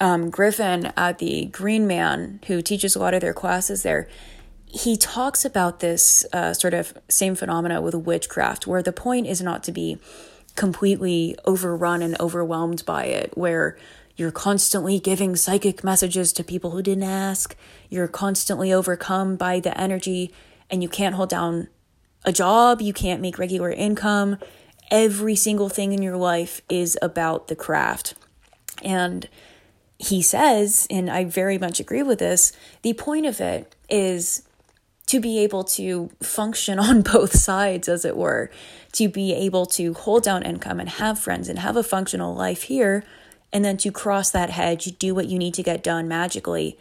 um, 0.00 0.30
Griffin 0.30 0.92
at 0.96 1.18
the 1.18 1.46
Green 1.46 1.86
Man, 1.86 2.40
who 2.46 2.62
teaches 2.62 2.94
a 2.94 3.00
lot 3.00 3.14
of 3.14 3.20
their 3.20 3.34
classes 3.34 3.82
there, 3.82 4.08
he 4.66 4.96
talks 4.96 5.44
about 5.44 5.80
this 5.80 6.26
uh, 6.32 6.52
sort 6.52 6.74
of 6.74 6.96
same 7.08 7.34
phenomena 7.34 7.80
with 7.80 7.94
witchcraft, 7.94 8.66
where 8.66 8.82
the 8.82 8.92
point 8.92 9.26
is 9.26 9.40
not 9.40 9.64
to 9.64 9.72
be 9.72 9.98
completely 10.56 11.36
overrun 11.46 12.02
and 12.02 12.20
overwhelmed 12.20 12.84
by 12.84 13.04
it, 13.04 13.36
where 13.36 13.78
you're 14.18 14.32
constantly 14.32 14.98
giving 14.98 15.36
psychic 15.36 15.84
messages 15.84 16.32
to 16.32 16.42
people 16.42 16.72
who 16.72 16.82
didn't 16.82 17.04
ask. 17.04 17.54
You're 17.88 18.08
constantly 18.08 18.72
overcome 18.72 19.36
by 19.36 19.60
the 19.60 19.80
energy, 19.80 20.34
and 20.68 20.82
you 20.82 20.88
can't 20.88 21.14
hold 21.14 21.28
down 21.28 21.68
a 22.24 22.32
job. 22.32 22.82
You 22.82 22.92
can't 22.92 23.22
make 23.22 23.38
regular 23.38 23.70
income. 23.70 24.38
Every 24.90 25.36
single 25.36 25.68
thing 25.68 25.92
in 25.92 26.02
your 26.02 26.16
life 26.16 26.62
is 26.68 26.98
about 27.00 27.46
the 27.46 27.54
craft. 27.54 28.14
And 28.82 29.28
he 29.98 30.20
says, 30.20 30.88
and 30.90 31.08
I 31.08 31.24
very 31.24 31.56
much 31.56 31.78
agree 31.78 32.02
with 32.02 32.18
this, 32.18 32.52
the 32.82 32.94
point 32.94 33.24
of 33.24 33.40
it 33.40 33.76
is 33.88 34.42
to 35.06 35.20
be 35.20 35.38
able 35.38 35.62
to 35.62 36.10
function 36.20 36.78
on 36.80 37.02
both 37.02 37.36
sides, 37.36 37.88
as 37.88 38.04
it 38.04 38.16
were, 38.16 38.50
to 38.94 39.08
be 39.08 39.32
able 39.32 39.66
to 39.66 39.94
hold 39.94 40.24
down 40.24 40.42
income 40.42 40.80
and 40.80 40.88
have 40.88 41.20
friends 41.20 41.48
and 41.48 41.60
have 41.60 41.76
a 41.76 41.84
functional 41.84 42.34
life 42.34 42.62
here 42.62 43.04
and 43.52 43.64
then 43.64 43.76
to 43.78 43.90
cross 43.90 44.30
that 44.30 44.50
hedge, 44.50 44.86
you 44.86 44.92
do 44.92 45.14
what 45.14 45.26
you 45.26 45.38
need 45.38 45.54
to 45.54 45.62
get 45.62 45.82
done 45.82 46.06
magically 46.08 46.78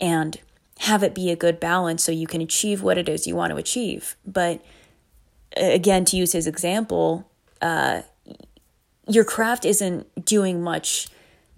and 0.00 0.40
have 0.80 1.02
it 1.02 1.14
be 1.14 1.30
a 1.30 1.36
good 1.36 1.58
balance 1.58 2.02
so 2.02 2.12
you 2.12 2.26
can 2.26 2.40
achieve 2.40 2.82
what 2.82 2.98
it 2.98 3.08
is 3.08 3.26
you 3.26 3.36
want 3.36 3.50
to 3.50 3.56
achieve. 3.56 4.16
But 4.26 4.62
again, 5.56 6.04
to 6.06 6.16
use 6.16 6.32
his 6.32 6.46
example, 6.46 7.30
uh, 7.60 8.02
your 9.08 9.24
craft 9.24 9.64
isn't 9.64 10.24
doing 10.24 10.62
much 10.62 11.08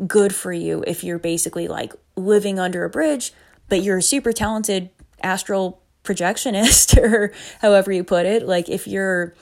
good 0.06 0.34
for 0.34 0.52
you 0.52 0.84
if 0.86 1.02
you're 1.02 1.18
basically 1.18 1.66
like 1.66 1.92
living 2.16 2.58
under 2.58 2.84
a 2.84 2.90
bridge, 2.90 3.32
but 3.68 3.82
you're 3.82 3.98
a 3.98 4.02
super 4.02 4.32
talented 4.32 4.90
astral 5.22 5.82
projectionist 6.04 6.96
or 7.02 7.32
however 7.60 7.92
you 7.92 8.04
put 8.04 8.26
it. 8.26 8.46
Like 8.46 8.68
if 8.68 8.86
you're 8.86 9.34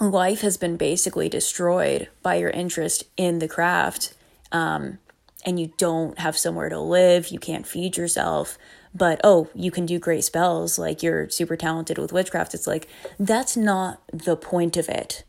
life 0.00 0.40
has 0.40 0.56
been 0.56 0.76
basically 0.76 1.28
destroyed 1.28 2.08
by 2.22 2.36
your 2.36 2.50
interest 2.50 3.04
in 3.16 3.38
the 3.38 3.48
craft 3.48 4.14
um, 4.52 4.98
and 5.44 5.60
you 5.60 5.72
don't 5.76 6.18
have 6.18 6.36
somewhere 6.36 6.68
to 6.68 6.80
live 6.80 7.28
you 7.28 7.38
can't 7.38 7.66
feed 7.66 7.96
yourself 7.96 8.58
but 8.94 9.20
oh 9.24 9.48
you 9.54 9.70
can 9.70 9.84
do 9.84 9.98
great 9.98 10.24
spells 10.24 10.78
like 10.78 11.02
you're 11.02 11.28
super 11.28 11.56
talented 11.56 11.98
with 11.98 12.12
witchcraft 12.12 12.54
it's 12.54 12.66
like 12.66 12.88
that's 13.18 13.56
not 13.56 14.00
the 14.12 14.36
point 14.36 14.76
of 14.76 14.88
it. 14.88 15.24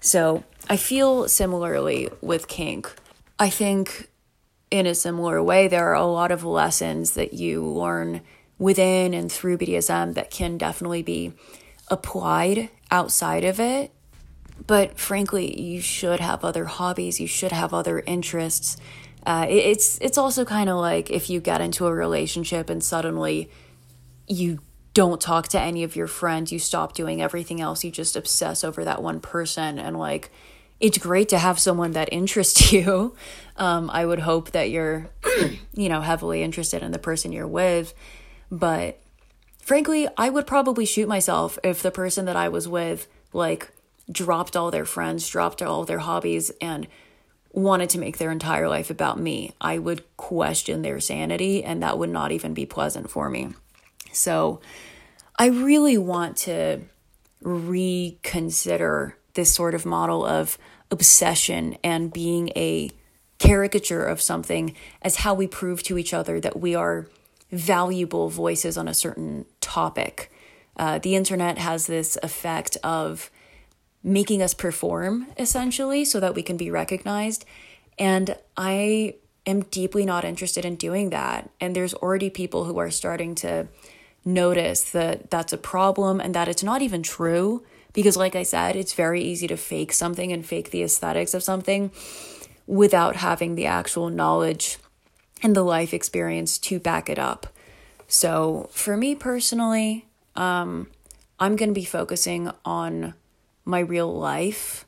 So 0.00 0.44
i 0.68 0.76
feel 0.76 1.28
similarly 1.28 2.08
with 2.20 2.48
kink. 2.48 2.94
I 3.38 3.50
think 3.50 4.08
in 4.70 4.86
a 4.86 4.94
similar 4.94 5.42
way 5.42 5.68
there 5.68 5.88
are 5.88 5.94
a 5.94 6.06
lot 6.06 6.30
of 6.30 6.44
lessons 6.44 7.12
that 7.12 7.34
you 7.34 7.64
learn 7.64 8.22
within 8.58 9.12
and 9.12 9.30
through 9.30 9.58
bdsm 9.58 10.14
that 10.14 10.30
can 10.30 10.56
definitely 10.56 11.02
be 11.02 11.32
applied 11.88 12.70
outside 12.92 13.42
of 13.42 13.58
it. 13.58 13.90
But 14.64 15.00
frankly, 15.00 15.60
you 15.60 15.80
should 15.80 16.20
have 16.20 16.44
other 16.44 16.66
hobbies, 16.66 17.18
you 17.18 17.26
should 17.26 17.50
have 17.50 17.74
other 17.74 17.98
interests. 18.06 18.76
Uh, 19.26 19.46
it, 19.48 19.54
it's 19.54 19.98
it's 20.00 20.18
also 20.18 20.44
kind 20.44 20.68
of 20.68 20.76
like 20.76 21.10
if 21.10 21.28
you 21.28 21.40
get 21.40 21.60
into 21.60 21.86
a 21.86 21.94
relationship 21.94 22.70
and 22.70 22.84
suddenly 22.84 23.50
you 24.28 24.60
don't 24.94 25.20
talk 25.20 25.48
to 25.48 25.60
any 25.60 25.82
of 25.82 25.96
your 25.96 26.06
friends, 26.06 26.52
you 26.52 26.58
stop 26.58 26.92
doing 26.92 27.22
everything 27.22 27.60
else, 27.60 27.82
you 27.82 27.90
just 27.90 28.14
obsess 28.14 28.62
over 28.62 28.84
that 28.84 29.02
one 29.02 29.20
person, 29.20 29.78
and 29.78 29.98
like 29.98 30.30
it's 30.78 30.98
great 30.98 31.28
to 31.30 31.38
have 31.38 31.58
someone 31.58 31.92
that 31.92 32.08
interests 32.12 32.72
you. 32.72 33.16
Um, 33.56 33.90
I 33.90 34.04
would 34.04 34.20
hope 34.20 34.52
that 34.52 34.70
you're, 34.70 35.10
you 35.74 35.88
know, 35.88 36.02
heavily 36.02 36.42
interested 36.42 36.82
in 36.82 36.92
the 36.92 36.98
person 36.98 37.32
you're 37.32 37.48
with, 37.48 37.94
but 38.50 39.01
frankly, 39.62 40.06
I 40.18 40.28
would 40.28 40.46
probably 40.46 40.84
shoot 40.84 41.08
myself 41.08 41.58
if 41.64 41.80
the 41.80 41.90
person 41.90 42.26
that 42.26 42.36
I 42.36 42.48
was 42.48 42.68
with, 42.68 43.08
like, 43.32 43.70
dropped 44.10 44.56
all 44.56 44.70
their 44.70 44.84
friends, 44.84 45.26
dropped 45.28 45.62
all 45.62 45.84
their 45.84 46.00
hobbies, 46.00 46.50
and 46.60 46.86
wanted 47.52 47.88
to 47.90 47.98
make 47.98 48.18
their 48.18 48.30
entire 48.30 48.68
life 48.68 48.90
about 48.90 49.18
me. 49.18 49.54
I 49.60 49.78
would 49.78 50.04
question 50.16 50.82
their 50.82 51.00
sanity, 51.00 51.64
and 51.64 51.82
that 51.82 51.98
would 51.98 52.10
not 52.10 52.32
even 52.32 52.52
be 52.52 52.66
pleasant 52.66 53.08
for 53.08 53.30
me. 53.30 53.54
So, 54.12 54.60
I 55.38 55.46
really 55.46 55.96
want 55.96 56.36
to 56.38 56.82
reconsider 57.40 59.16
this 59.34 59.54
sort 59.54 59.74
of 59.74 59.86
model 59.86 60.26
of 60.26 60.58
obsession 60.90 61.78
and 61.82 62.12
being 62.12 62.50
a 62.50 62.90
caricature 63.38 64.04
of 64.04 64.20
something 64.20 64.74
as 65.00 65.16
how 65.16 65.34
we 65.34 65.46
prove 65.46 65.82
to 65.82 65.98
each 65.98 66.14
other 66.14 66.38
that 66.38 66.60
we 66.60 66.74
are 66.74 67.08
valuable 67.52 68.30
voices 68.30 68.76
on 68.78 68.88
a 68.88 68.94
certain 68.94 69.44
topic. 69.60 70.32
Uh, 70.76 70.98
the 70.98 71.14
internet 71.14 71.58
has 71.58 71.86
this 71.86 72.16
effect 72.22 72.78
of 72.82 73.30
making 74.02 74.42
us 74.42 74.54
perform 74.54 75.26
essentially 75.38 76.04
so 76.04 76.18
that 76.18 76.34
we 76.34 76.42
can 76.42 76.56
be 76.56 76.70
recognized. 76.70 77.44
And 77.98 78.36
I 78.56 79.16
am 79.46 79.62
deeply 79.62 80.04
not 80.04 80.24
interested 80.24 80.64
in 80.64 80.76
doing 80.76 81.10
that. 81.10 81.50
And 81.60 81.76
there's 81.76 81.94
already 81.94 82.30
people 82.30 82.64
who 82.64 82.78
are 82.78 82.90
starting 82.90 83.34
to 83.36 83.68
notice 84.24 84.90
that 84.90 85.30
that's 85.30 85.52
a 85.52 85.58
problem 85.58 86.20
and 86.20 86.34
that 86.34 86.48
it's 86.48 86.62
not 86.62 86.82
even 86.82 87.02
true. 87.02 87.64
Because, 87.92 88.16
like 88.16 88.34
I 88.34 88.42
said, 88.42 88.74
it's 88.74 88.94
very 88.94 89.20
easy 89.20 89.46
to 89.48 89.56
fake 89.56 89.92
something 89.92 90.32
and 90.32 90.46
fake 90.46 90.70
the 90.70 90.82
aesthetics 90.82 91.34
of 91.34 91.42
something 91.42 91.90
without 92.66 93.16
having 93.16 93.54
the 93.54 93.66
actual 93.66 94.08
knowledge 94.08 94.78
and 95.42 95.56
the 95.56 95.62
life 95.62 95.92
experience 95.92 96.58
to 96.58 96.78
back 96.78 97.08
it 97.08 97.18
up. 97.18 97.48
So, 98.06 98.68
for 98.72 98.96
me 98.96 99.14
personally, 99.14 100.06
um, 100.36 100.88
I'm 101.38 101.56
going 101.56 101.70
to 101.70 101.74
be 101.74 101.84
focusing 101.84 102.50
on 102.64 103.14
my 103.64 103.80
real 103.80 104.12
life. 104.12 104.84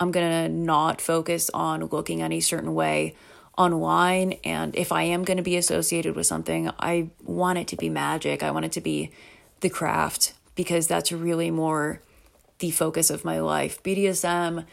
I'm 0.00 0.10
going 0.10 0.28
to 0.28 0.48
not 0.48 1.00
focus 1.00 1.50
on 1.54 1.86
looking 1.86 2.22
any 2.22 2.40
certain 2.40 2.74
way 2.74 3.14
online. 3.56 4.34
And 4.44 4.74
if 4.74 4.90
I 4.92 5.02
am 5.02 5.24
going 5.24 5.36
to 5.36 5.42
be 5.42 5.56
associated 5.56 6.16
with 6.16 6.26
something, 6.26 6.70
I 6.78 7.10
want 7.22 7.58
it 7.58 7.68
to 7.68 7.76
be 7.76 7.88
magic. 7.88 8.42
I 8.42 8.50
want 8.50 8.64
it 8.64 8.72
to 8.72 8.80
be 8.80 9.10
the 9.60 9.70
craft 9.70 10.34
because 10.54 10.86
that's 10.86 11.12
really 11.12 11.50
more 11.50 12.00
the 12.58 12.70
focus 12.70 13.10
of 13.10 13.24
my 13.24 13.40
life. 13.40 13.82
BDSM 13.82 14.64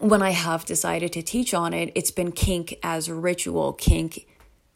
when 0.00 0.22
I 0.22 0.30
have 0.30 0.64
decided 0.64 1.12
to 1.12 1.22
teach 1.22 1.52
on 1.52 1.74
it, 1.74 1.92
it's 1.94 2.10
been 2.10 2.32
kink 2.32 2.78
as 2.82 3.10
ritual, 3.10 3.74
kink 3.74 4.26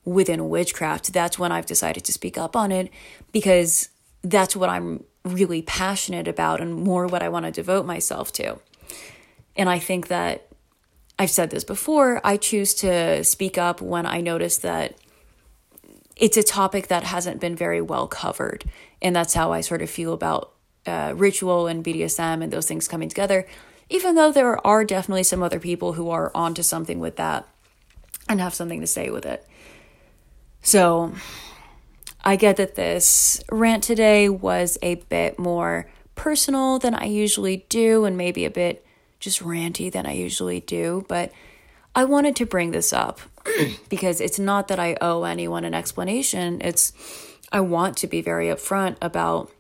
within 0.04 0.50
witchcraft. 0.50 1.14
That's 1.14 1.38
when 1.38 1.50
I've 1.50 1.64
decided 1.64 2.04
to 2.04 2.12
speak 2.12 2.36
up 2.36 2.54
on 2.54 2.70
it 2.70 2.90
because 3.32 3.88
that's 4.22 4.54
what 4.54 4.68
I'm 4.68 5.04
really 5.24 5.62
passionate 5.62 6.28
about 6.28 6.60
and 6.60 6.74
more 6.74 7.06
what 7.06 7.22
I 7.22 7.30
want 7.30 7.46
to 7.46 7.50
devote 7.50 7.86
myself 7.86 8.32
to. 8.34 8.58
And 9.56 9.70
I 9.70 9.78
think 9.78 10.08
that 10.08 10.48
I've 11.18 11.30
said 11.30 11.50
this 11.50 11.64
before, 11.64 12.20
I 12.22 12.36
choose 12.36 12.74
to 12.74 13.24
speak 13.24 13.56
up 13.56 13.80
when 13.80 14.04
I 14.04 14.20
notice 14.20 14.58
that 14.58 14.94
it's 16.16 16.36
a 16.36 16.42
topic 16.42 16.88
that 16.88 17.02
hasn't 17.02 17.40
been 17.40 17.56
very 17.56 17.80
well 17.80 18.06
covered. 18.06 18.64
And 19.00 19.16
that's 19.16 19.32
how 19.32 19.52
I 19.52 19.62
sort 19.62 19.80
of 19.80 19.88
feel 19.88 20.12
about 20.12 20.52
uh, 20.86 21.14
ritual 21.16 21.66
and 21.66 21.82
BDSM 21.82 22.42
and 22.42 22.52
those 22.52 22.68
things 22.68 22.86
coming 22.88 23.08
together 23.08 23.46
even 23.88 24.14
though 24.14 24.32
there 24.32 24.64
are 24.66 24.84
definitely 24.84 25.22
some 25.22 25.42
other 25.42 25.60
people 25.60 25.94
who 25.94 26.10
are 26.10 26.30
onto 26.34 26.62
something 26.62 27.00
with 27.00 27.16
that 27.16 27.46
and 28.28 28.40
have 28.40 28.54
something 28.54 28.80
to 28.80 28.86
say 28.86 29.10
with 29.10 29.26
it. 29.26 29.46
So, 30.62 31.12
I 32.24 32.36
get 32.36 32.56
that 32.56 32.74
this 32.74 33.42
rant 33.50 33.84
today 33.84 34.30
was 34.30 34.78
a 34.80 34.94
bit 34.94 35.38
more 35.38 35.90
personal 36.14 36.78
than 36.78 36.94
I 36.94 37.04
usually 37.04 37.66
do, 37.68 38.06
and 38.06 38.16
maybe 38.16 38.46
a 38.46 38.50
bit 38.50 38.84
just 39.20 39.40
ranty 39.40 39.92
than 39.92 40.06
I 40.06 40.12
usually 40.12 40.60
do, 40.60 41.04
but 41.08 41.32
I 41.94 42.04
wanted 42.04 42.34
to 42.36 42.46
bring 42.46 42.70
this 42.70 42.92
up 42.92 43.20
because 43.88 44.20
it's 44.20 44.38
not 44.38 44.68
that 44.68 44.78
I 44.78 44.96
owe 45.00 45.24
anyone 45.24 45.64
an 45.64 45.74
explanation. 45.74 46.60
It's 46.60 46.92
I 47.52 47.60
want 47.60 47.96
to 47.98 48.06
be 48.06 48.20
very 48.20 48.46
upfront 48.46 48.96
about 49.00 49.52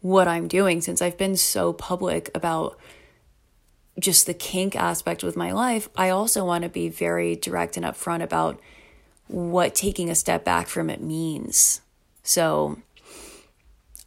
what 0.00 0.28
I'm 0.28 0.48
doing 0.48 0.80
since 0.80 1.02
I've 1.02 1.18
been 1.18 1.36
so 1.36 1.72
public 1.72 2.30
about 2.34 2.78
just 4.00 4.26
the 4.26 4.34
kink 4.34 4.74
aspect 4.74 5.22
with 5.22 5.36
my 5.36 5.52
life, 5.52 5.88
I 5.96 6.10
also 6.10 6.44
want 6.44 6.64
to 6.64 6.70
be 6.70 6.88
very 6.88 7.36
direct 7.36 7.76
and 7.76 7.86
upfront 7.86 8.22
about 8.22 8.60
what 9.28 9.74
taking 9.74 10.10
a 10.10 10.14
step 10.14 10.44
back 10.44 10.66
from 10.66 10.90
it 10.90 11.00
means. 11.00 11.80
So 12.22 12.78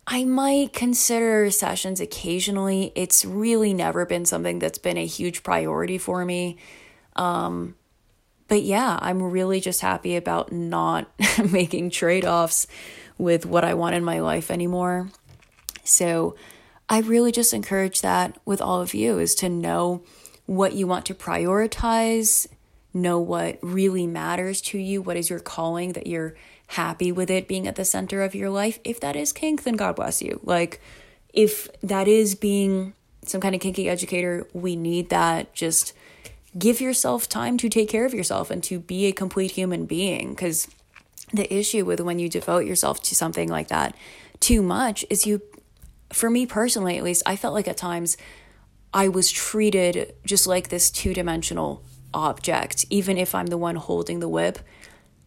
I 0.05 0.25
might 0.25 0.73
consider 0.73 1.49
sessions 1.49 2.01
occasionally. 2.01 2.91
It's 2.95 3.23
really 3.23 3.73
never 3.73 4.05
been 4.05 4.25
something 4.25 4.59
that's 4.59 4.77
been 4.77 4.97
a 4.97 5.05
huge 5.05 5.43
priority 5.43 5.97
for 5.97 6.25
me. 6.25 6.57
Um, 7.15 7.75
but 8.49 8.63
yeah, 8.63 8.99
I'm 9.01 9.23
really 9.23 9.61
just 9.61 9.81
happy 9.81 10.15
about 10.15 10.51
not 10.51 11.09
making 11.51 11.89
trade 11.89 12.25
offs 12.25 12.67
with 13.17 13.45
what 13.45 13.63
I 13.63 13.73
want 13.75 13.95
in 13.95 14.03
my 14.03 14.19
life 14.19 14.51
anymore. 14.51 15.09
So 15.85 16.35
I 16.89 16.99
really 16.99 17.31
just 17.31 17.53
encourage 17.53 18.01
that 18.01 18.37
with 18.45 18.61
all 18.61 18.81
of 18.81 18.93
you 18.93 19.19
is 19.19 19.35
to 19.35 19.49
know 19.49 20.03
what 20.45 20.73
you 20.73 20.85
want 20.85 21.05
to 21.05 21.13
prioritize, 21.13 22.47
know 22.93 23.19
what 23.19 23.57
really 23.61 24.05
matters 24.05 24.61
to 24.61 24.77
you, 24.77 25.01
what 25.01 25.17
is 25.17 25.29
your 25.29 25.39
calling 25.39 25.93
that 25.93 26.07
you're 26.07 26.35
happy 26.67 27.11
with 27.11 27.29
it 27.29 27.47
being 27.47 27.67
at 27.67 27.75
the 27.75 27.85
center 27.85 28.21
of 28.21 28.35
your 28.35 28.49
life. 28.49 28.79
If 28.83 28.99
that 28.99 29.15
is 29.15 29.31
kink, 29.31 29.63
then 29.63 29.75
God 29.75 29.95
bless 29.95 30.21
you. 30.21 30.39
Like, 30.43 30.81
if 31.33 31.69
that 31.81 32.07
is 32.07 32.35
being 32.35 32.93
some 33.23 33.41
kind 33.41 33.55
of 33.55 33.61
kinky 33.61 33.89
educator, 33.89 34.47
we 34.53 34.75
need 34.75 35.09
that. 35.09 35.53
Just 35.53 35.93
give 36.57 36.81
yourself 36.81 37.27
time 37.27 37.57
to 37.57 37.69
take 37.69 37.89
care 37.89 38.05
of 38.05 38.13
yourself 38.13 38.51
and 38.51 38.63
to 38.63 38.79
be 38.79 39.05
a 39.05 39.11
complete 39.11 39.51
human 39.51 39.85
being. 39.85 40.29
Because 40.29 40.67
the 41.31 41.51
issue 41.51 41.85
with 41.85 41.99
when 41.99 42.19
you 42.19 42.29
devote 42.29 42.65
yourself 42.65 43.01
to 43.03 43.15
something 43.15 43.49
like 43.49 43.69
that 43.69 43.95
too 44.39 44.61
much 44.61 45.05
is 45.09 45.25
you, 45.25 45.41
for 46.13 46.29
me 46.29 46.45
personally 46.45 46.97
at 46.97 47.03
least, 47.03 47.23
I 47.25 47.35
felt 47.35 47.53
like 47.53 47.67
at 47.67 47.77
times 47.77 48.17
I 48.93 49.07
was 49.07 49.31
treated 49.31 50.13
just 50.25 50.47
like 50.47 50.69
this 50.69 50.91
two 50.91 51.13
dimensional 51.13 51.83
object, 52.13 52.85
even 52.89 53.17
if 53.17 53.33
I'm 53.33 53.47
the 53.47 53.57
one 53.57 53.75
holding 53.75 54.19
the 54.19 54.29
whip 54.29 54.59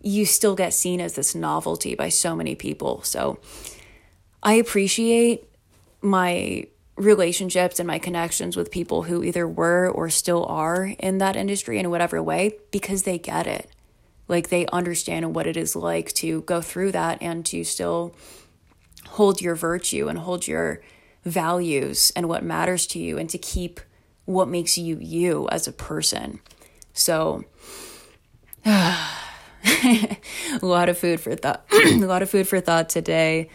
you 0.06 0.24
still 0.24 0.54
get 0.54 0.72
seen 0.72 1.00
as 1.00 1.14
this 1.14 1.34
novelty 1.34 1.96
by 1.96 2.08
so 2.08 2.36
many 2.36 2.54
people. 2.54 3.02
So 3.02 3.38
I 4.40 4.54
appreciate 4.54 5.44
my 6.00 6.68
relationships 6.94 7.80
and 7.80 7.88
my 7.88 7.98
connections 7.98 8.56
with 8.56 8.70
people 8.70 9.02
who 9.02 9.24
either 9.24 9.48
were 9.48 9.90
or 9.90 10.08
still 10.08 10.46
are 10.46 10.92
in 11.00 11.18
that 11.18 11.34
industry 11.34 11.78
in 11.78 11.90
whatever 11.90 12.22
way 12.22 12.56
because 12.70 13.02
they 13.02 13.18
get 13.18 13.48
it. 13.48 13.68
Like 14.28 14.48
they 14.48 14.66
understand 14.66 15.34
what 15.34 15.48
it 15.48 15.56
is 15.56 15.74
like 15.74 16.12
to 16.14 16.42
go 16.42 16.60
through 16.60 16.92
that 16.92 17.18
and 17.20 17.44
to 17.46 17.64
still 17.64 18.14
hold 19.10 19.40
your 19.40 19.54
virtue 19.54 20.08
and 20.08 20.18
hold 20.18 20.46
your 20.46 20.80
values 21.24 22.12
and 22.14 22.28
what 22.28 22.44
matters 22.44 22.86
to 22.86 22.98
you 22.98 23.18
and 23.18 23.28
to 23.30 23.38
keep 23.38 23.80
what 24.24 24.48
makes 24.48 24.76
you 24.76 24.98
you 25.00 25.48
as 25.50 25.66
a 25.66 25.72
person. 25.72 26.40
So, 26.92 27.44
a 28.64 30.18
lot 30.62 30.88
of 30.88 30.98
food 30.98 31.20
for 31.20 31.34
thought. 31.34 31.64
a 31.72 31.98
lot 31.98 32.22
of 32.22 32.30
food 32.30 32.48
for 32.48 32.60
thought 32.60 32.88
today. 32.88 33.48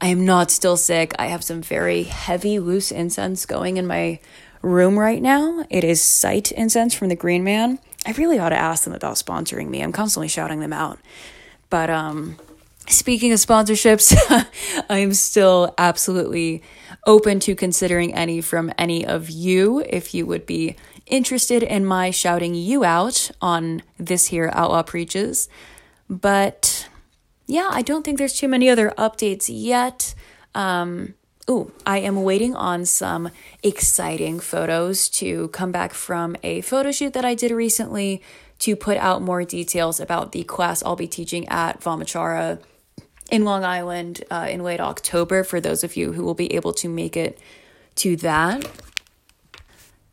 I 0.00 0.08
am 0.08 0.24
not 0.24 0.50
still 0.50 0.76
sick. 0.76 1.12
I 1.18 1.26
have 1.26 1.42
some 1.42 1.60
very 1.60 2.04
heavy 2.04 2.58
loose 2.58 2.92
incense 2.92 3.46
going 3.46 3.76
in 3.76 3.86
my 3.86 4.20
room 4.62 4.98
right 4.98 5.20
now. 5.20 5.64
It 5.70 5.84
is 5.84 6.00
sight 6.00 6.52
incense 6.52 6.94
from 6.94 7.08
the 7.08 7.16
Green 7.16 7.42
Man. 7.42 7.78
I 8.06 8.12
really 8.12 8.38
ought 8.38 8.50
to 8.50 8.56
ask 8.56 8.84
them 8.84 8.92
about 8.92 9.16
sponsoring 9.16 9.68
me. 9.68 9.82
I'm 9.82 9.92
constantly 9.92 10.28
shouting 10.28 10.60
them 10.60 10.72
out. 10.72 10.98
But 11.68 11.90
um 11.90 12.36
speaking 12.88 13.32
of 13.32 13.38
sponsorships, 13.38 14.14
I 14.90 14.98
am 14.98 15.12
still 15.14 15.74
absolutely 15.78 16.62
open 17.06 17.40
to 17.40 17.54
considering 17.54 18.14
any 18.14 18.40
from 18.40 18.72
any 18.78 19.06
of 19.06 19.30
you 19.30 19.80
if 19.88 20.14
you 20.14 20.26
would 20.26 20.46
be 20.46 20.76
interested 21.06 21.62
in 21.62 21.84
my 21.84 22.10
shouting 22.10 22.54
you 22.54 22.84
out 22.84 23.30
on 23.40 23.82
this 23.98 24.26
here 24.26 24.50
Outlaw 24.52 24.82
Priestess. 24.82 25.48
But 26.08 26.88
yeah, 27.46 27.68
I 27.70 27.82
don't 27.82 28.04
think 28.04 28.18
there's 28.18 28.38
too 28.38 28.48
many 28.48 28.68
other 28.68 28.92
updates 28.98 29.48
yet. 29.50 30.14
Um, 30.54 31.14
oh, 31.46 31.70
I 31.86 31.98
am 31.98 32.22
waiting 32.22 32.54
on 32.54 32.84
some 32.84 33.30
exciting 33.62 34.40
photos 34.40 35.08
to 35.10 35.48
come 35.48 35.72
back 35.72 35.94
from 35.94 36.36
a 36.42 36.60
photo 36.62 36.92
shoot 36.92 37.14
that 37.14 37.24
I 37.24 37.34
did 37.34 37.50
recently 37.50 38.22
to 38.60 38.74
put 38.74 38.96
out 38.96 39.22
more 39.22 39.44
details 39.44 40.00
about 40.00 40.32
the 40.32 40.44
class 40.44 40.82
I'll 40.82 40.96
be 40.96 41.06
teaching 41.06 41.48
at 41.48 41.80
Vamachara 41.80 42.60
in 43.30 43.44
Long 43.44 43.64
Island 43.64 44.24
uh, 44.30 44.46
in 44.50 44.62
late 44.62 44.80
October 44.80 45.44
for 45.44 45.60
those 45.60 45.84
of 45.84 45.96
you 45.96 46.12
who 46.12 46.24
will 46.24 46.34
be 46.34 46.54
able 46.54 46.72
to 46.74 46.88
make 46.88 47.16
it 47.16 47.38
to 47.96 48.16
that. 48.16 48.64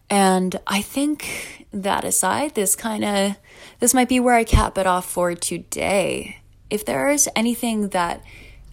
And 0.10 0.60
I 0.68 0.82
think 0.82 1.68
that 1.72 2.04
aside, 2.04 2.56
this 2.56 2.76
kind 2.76 3.04
of 3.04 3.36
this 3.80 3.94
might 3.94 4.10
be 4.10 4.20
where 4.20 4.36
I 4.36 4.44
cap 4.44 4.78
it 4.78 4.88
off 4.88 5.10
for 5.10 5.34
today. 5.34 6.38
If 6.70 6.86
there 6.86 7.10
is 7.10 7.30
anything 7.36 7.90
that 7.90 8.24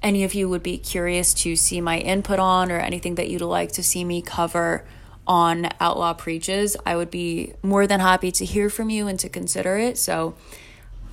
any 0.02 0.24
of 0.24 0.34
you 0.34 0.48
would 0.48 0.62
be 0.62 0.78
curious 0.78 1.32
to 1.34 1.56
see 1.56 1.80
my 1.80 1.98
input 1.98 2.38
on 2.38 2.70
or 2.70 2.78
anything 2.78 3.14
that 3.14 3.28
you'd 3.28 3.42
like 3.42 3.72
to 3.72 3.82
see 3.82 4.04
me 4.04 4.20
cover 4.20 4.84
on 5.26 5.68
Outlaw 5.78 6.12
Priestess, 6.14 6.76
I 6.84 6.96
would 6.96 7.10
be 7.10 7.54
more 7.62 7.86
than 7.86 8.00
happy 8.00 8.32
to 8.32 8.44
hear 8.44 8.68
from 8.68 8.90
you 8.90 9.06
and 9.06 9.18
to 9.20 9.28
consider 9.28 9.78
it. 9.78 9.98
So 9.98 10.34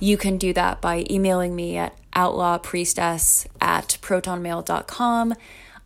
you 0.00 0.16
can 0.16 0.38
do 0.38 0.52
that 0.54 0.80
by 0.80 1.06
emailing 1.08 1.54
me 1.54 1.76
at 1.76 1.94
outlawpriestess 2.20 3.46
at 3.60 3.98
protonmail.com. 4.02 5.34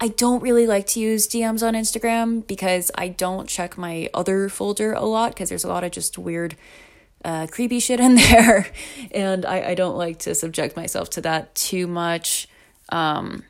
I 0.00 0.08
don't 0.08 0.42
really 0.42 0.66
like 0.66 0.86
to 0.88 1.00
use 1.00 1.28
DMs 1.28 1.66
on 1.66 1.74
Instagram 1.74 2.46
because 2.46 2.90
I 2.96 3.08
don't 3.08 3.48
check 3.48 3.78
my 3.78 4.10
other 4.12 4.48
folder 4.48 4.92
a 4.92 5.04
lot 5.04 5.30
because 5.30 5.48
there's 5.48 5.64
a 5.64 5.68
lot 5.68 5.84
of 5.84 5.92
just 5.92 6.18
weird, 6.18 6.56
uh, 7.24 7.46
creepy 7.46 7.78
shit 7.78 8.00
in 8.00 8.14
there. 8.30 8.66
And 9.12 9.46
I, 9.46 9.70
I 9.70 9.74
don't 9.74 9.96
like 9.96 10.18
to 10.20 10.34
subject 10.34 10.76
myself 10.76 11.10
to 11.10 11.20
that 11.22 11.54
too 11.54 11.86
much. 11.86 12.48
Um, 12.88 13.44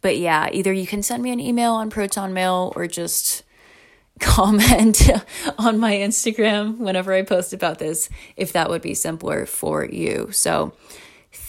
but 0.00 0.18
yeah, 0.18 0.50
either 0.52 0.72
you 0.72 0.86
can 0.86 1.02
send 1.02 1.22
me 1.22 1.30
an 1.30 1.40
email 1.40 1.72
on 1.72 1.88
Proton 1.88 2.34
Mail 2.34 2.72
or 2.76 2.86
just 2.86 3.44
comment 4.20 5.08
on 5.58 5.78
my 5.78 5.92
Instagram 5.94 6.78
whenever 6.78 7.12
I 7.12 7.22
post 7.22 7.52
about 7.52 7.78
this 7.78 8.08
if 8.36 8.52
that 8.52 8.68
would 8.68 8.82
be 8.82 8.94
simpler 8.94 9.46
for 9.46 9.84
you. 9.84 10.30
So, 10.32 10.74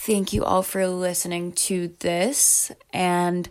thank 0.05 0.33
you 0.33 0.43
all 0.43 0.61
for 0.61 0.85
listening 0.87 1.51
to 1.51 1.95
this 1.99 2.71
and 2.93 3.49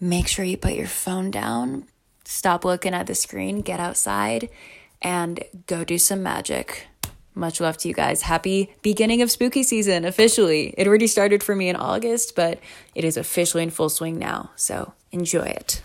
make 0.00 0.26
sure 0.26 0.44
you 0.44 0.56
put 0.56 0.72
your 0.72 0.86
phone 0.86 1.30
down, 1.30 1.84
stop 2.24 2.64
looking 2.64 2.94
at 2.94 3.06
the 3.06 3.14
screen, 3.14 3.60
get 3.60 3.80
outside, 3.80 4.48
and 5.02 5.44
go 5.66 5.84
do 5.84 5.98
some 5.98 6.22
magic. 6.22 6.86
Much 7.34 7.60
love 7.60 7.76
to 7.76 7.88
you 7.88 7.92
guys. 7.92 8.22
Happy 8.22 8.74
beginning 8.80 9.20
of 9.20 9.30
spooky 9.30 9.62
season 9.62 10.06
officially. 10.06 10.74
It 10.78 10.86
already 10.86 11.06
started 11.06 11.42
for 11.42 11.54
me 11.54 11.68
in 11.68 11.76
August, 11.76 12.34
but 12.34 12.58
it 12.94 13.04
is 13.04 13.18
officially 13.18 13.62
in 13.62 13.70
full 13.70 13.90
swing 13.90 14.18
now. 14.18 14.50
So 14.56 14.94
enjoy 15.12 15.42
it. 15.42 15.82